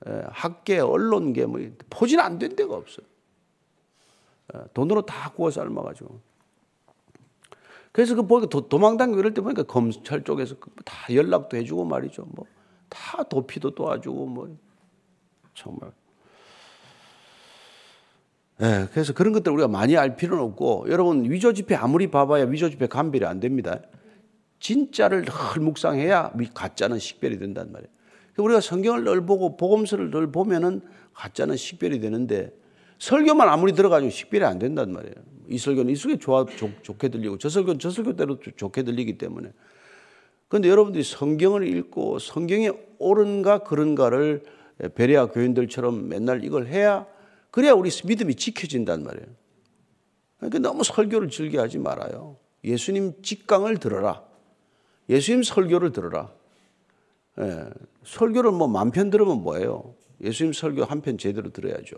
[0.07, 3.07] 예, 학계 언론계 뭐 포진 안 된 데가 없어요.
[4.55, 6.21] 예, 돈으로 다 구워 삶아가지고.
[7.93, 12.27] 그래서 그 보니까 도망다니고 이럴 때 보니까 검찰 쪽에서 그다 연락도 해주고 말이죠.
[12.35, 12.47] 뭐
[12.95, 14.57] 다 도피도 도와주고 뭐
[15.55, 15.91] 정말.
[18.61, 22.71] 예, 그래서 그런 것들 우리가 많이 알 필요는 없고 여러분 위조 지폐 아무리 봐봐야 위조
[22.71, 23.81] 지폐 감별이 안 됩니다.
[24.65, 27.91] 진짜를 늘 묵상해야 가짜는 식별이 된단 말이에요.
[28.39, 30.81] 우리가 성경을 늘 보고 복음서를 늘 보면은
[31.13, 32.51] 가짜는 식별이 되는데
[32.99, 35.15] 설교만 아무리 들어가지고 식별이 안 된단 말이에요.
[35.49, 39.53] 이 설교는 이 설교 좋아, 좋, 좋게 들리고 저 설교는 저 설교대로 좋게 들리기 때문에.
[40.49, 44.45] 그런데 여러분들이 성경을 읽고 성경이 옳은가 그런가를
[44.95, 47.07] 베레아 교인들처럼 맨날 이걸 해야
[47.51, 49.27] 그래야 우리 믿음이 지켜진단 말이에요.
[50.39, 52.39] 그러니까 너무 설교를 즐겨 하지 말아요.
[52.65, 54.34] 예수님 직강을 들어라.
[55.09, 56.31] 예수님 설교를 들어라.
[57.41, 57.65] 예,
[58.05, 59.95] 설교를 뭐 만편 들으면 뭐예요?
[60.23, 61.97] 예수님 설교 한 편 제대로 들어야죠.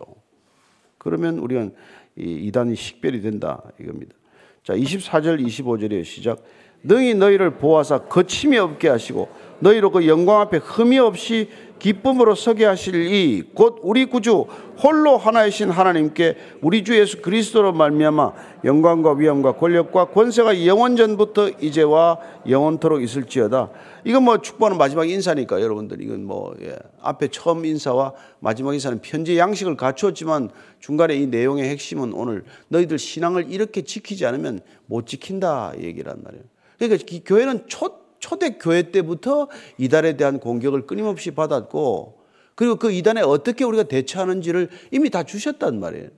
[0.97, 1.73] 그러면 우리는
[2.17, 4.15] 이 이단이 식별이 된다 이겁니다.
[4.63, 6.43] 자, 24절 25절에 시작.
[6.83, 9.29] 능히 너희를 보아사 거침이 없게 하시고
[9.59, 11.49] 너희로 그 영광 앞에 흠이 없이
[11.79, 14.45] 기쁨으로 서게 하실 이 곧 우리 구주
[14.83, 18.33] 홀로 하나이신 하나님께 우리 주 예수 그리스도로 말미암아
[18.65, 22.17] 영광과 위엄과 권력과 권세가 영원 전부터 이제와
[22.49, 23.69] 영원토록 있을지어다.
[24.05, 26.75] 이건 뭐 축복하는 마지막 인사니까 여러분들 이건 뭐 예.
[27.01, 30.49] 앞에 처음 인사와 마지막 인사는 편지 양식을 갖추었지만
[30.79, 36.43] 중간에 이 내용의 핵심은 오늘 너희들 신앙을 이렇게 지키지 않으면 못 지킨다 얘기란 말이에요.
[36.79, 39.47] 그러니까 교회는 초 초대 교회 때부터
[39.77, 42.17] 이단에 대한 공격을 끊임없이 받았고
[42.55, 46.09] 그리고 그 이단에 어떻게 우리가 대처하는지를 이미 다 주셨단 말이에요.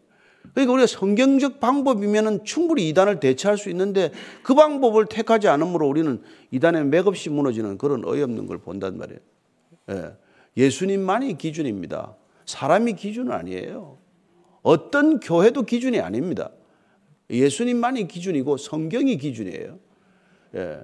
[0.53, 6.21] 그러니까 우리가 성경적 방법이면 충분히 이단을 대처할 수 있는데 그 방법을 택하지 않으므로 우리는
[6.51, 9.19] 이단에 맥없이 무너지는 그런 어이없는 걸 본단 말이에요.
[9.91, 10.11] 예.
[10.57, 12.15] 예수님만이 기준입니다.
[12.45, 13.97] 사람이 기준은 아니에요.
[14.61, 16.51] 어떤 교회도 기준이 아닙니다.
[17.29, 19.77] 예수님만이 기준이고 성경이 기준이에요.
[20.55, 20.79] 예.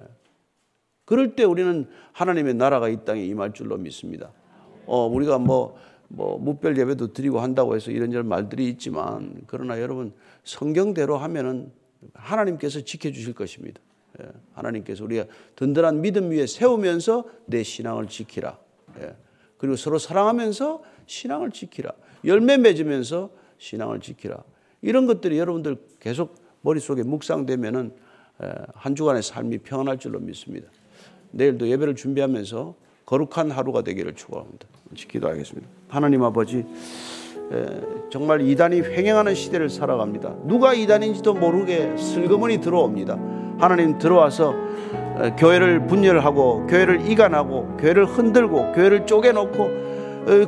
[1.05, 4.31] 그럴 때 우리는 하나님의 나라가 이 땅에 임할 줄로 믿습니다.
[4.87, 5.77] 어, 우리가 뭐,
[6.07, 11.71] 뭐, 무별 예배도 드리고 한다고 해서 이런저런 말들이 있지만, 그러나 여러분, 성경대로 하면은
[12.13, 13.79] 하나님께서 지켜주실 것입니다.
[14.21, 15.25] 예, 하나님께서 우리가
[15.55, 18.57] 든든한 믿음 위에 세우면서 내 신앙을 지키라.
[19.01, 19.15] 예,
[19.57, 21.91] 그리고 서로 사랑하면서 신앙을 지키라.
[22.25, 24.43] 열매 맺으면서 신앙을 지키라.
[24.81, 27.93] 이런 것들이 여러분들 계속 머릿속에 묵상되면은
[28.43, 30.69] 예, 한 주간의 삶이 평안할 줄로 믿습니다.
[31.35, 32.75] 내일도 예배를 준비하면서
[33.05, 34.67] 거룩한 하루가 되기를 축원합니다.
[34.95, 35.67] 기도하겠습니다.
[35.89, 36.65] 하나님 아버지
[38.09, 40.33] 정말 이단이 횡행하는 시대를 살아갑니다.
[40.45, 43.19] 누가 이단인지도 모르게 슬그머니 들어옵니다.
[43.59, 44.55] 하나님 들어와서
[45.37, 49.85] 교회를 분열하고 교회를 이간하고 교회를 흔들고 교회를 쪼개놓고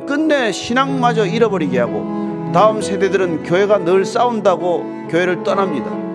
[0.06, 6.07] 끝내 신앙마저 잃어버리게 하고 다음 세대들은 교회가 늘 싸운다고 교회를 떠납니다.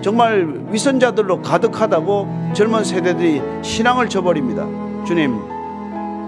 [0.00, 4.66] 정말 위선자들로 가득하다고 젊은 세대들이 신앙을 저버립니다.
[5.06, 5.38] 주님,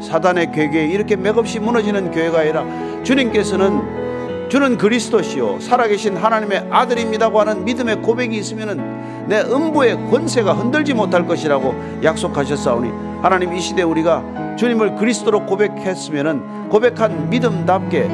[0.02, 2.64] 사단의 괴계에 이렇게 맥없이 무너지는 교회가 아니라
[3.02, 11.26] 주님께서는 주는 그리스도시요 살아계신 하나님의 아들입니다고 하는 믿음의 고백이 있으면은 내 음부의 권세가 흔들지 못할
[11.26, 12.90] 것이라고 약속하셨사오니
[13.22, 18.08] 하나님 이 시대 우리가 주님을 그리스도로 고백했으면은 고백한 믿음답게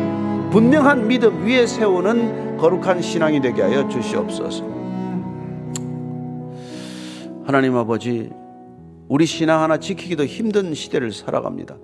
[0.50, 4.76] 분명한 믿음 위에 세우는 거룩한 신앙이 되게 하여 주시옵소서.
[7.47, 8.28] 하나님 아버지,
[9.07, 11.76] 우리 신앙 하나 지키기도 힘든 시대를 살아갑니다.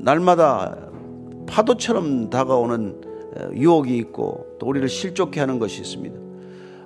[0.00, 0.76] 날마다
[1.46, 3.00] 파도처럼 다가오는
[3.54, 6.18] 유혹이 있고 또 우리를 실족해 하는 것이 있습니다.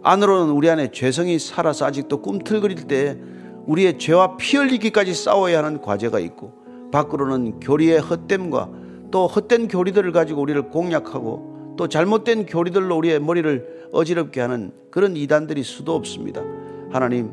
[0.03, 3.17] 안으로는 우리 안에 죄성이 살아서 아직도 꿈틀거릴 때
[3.65, 6.53] 우리의 죄와 피 흘리기까지 싸워야 하는 과제가 있고
[6.93, 8.69] 밖으로는 교리의 헛됨과
[9.13, 15.63] 또 헛된 교리들을 가지고 우리를 공략하고 또 잘못된 교리들로 우리의 머리를 어지럽게 하는 그런 이단들이
[15.63, 16.43] 수도 없습니다.
[16.93, 17.31] 하나님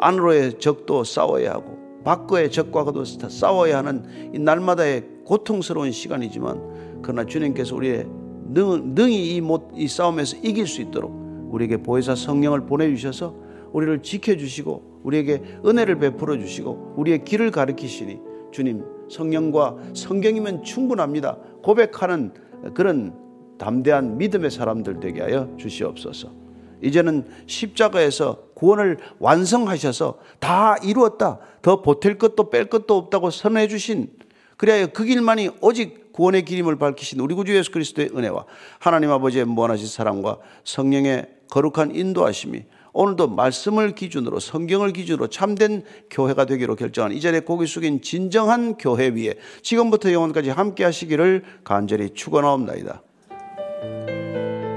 [0.00, 8.06] 안으로의 적도 싸워야 하고 밖의 적과도 싸워야 하는 이 날마다의 고통스러운 시간이지만 그러나 주님께서 우리의
[8.52, 11.12] 능, 능히 이, 못, 이 싸움에서 이길 수 있도록
[11.50, 13.34] 우리에게 보혜사 성령을 보내주셔서
[13.72, 18.18] 우리를 지켜주시고 우리에게 은혜를 베풀어 주시고 우리의 길을 가르치시니
[18.50, 21.38] 주님 성령과 성경이면 충분합니다.
[21.62, 22.32] 고백하는
[22.74, 23.14] 그런
[23.58, 26.39] 담대한 믿음의 사람들 되게 하여 주시옵소서.
[26.82, 31.38] 이제는 십자가에서 구원을 완성하셔서 다 이루었다.
[31.62, 34.08] 더 보탤 것도 뺄 것도 없다고 선언해 주신
[34.56, 38.44] 그래야 그 길만이 오직 구원의 길임을 밝히신 우리 구주 예수 그리스도의 은혜와
[38.78, 46.76] 하나님 아버지의 무한하신 사랑과 성령의 거룩한 인도하심이 오늘도 말씀을 기준으로 성경을 기준으로 참된 교회가 되기로
[46.76, 53.02] 결정한 이 자리에 고개 숙인 진정한 교회 위에 지금부터 영원까지 함께 하시기를 간절히 축원하옵나이다.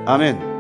[0.06, 0.53] 아멘.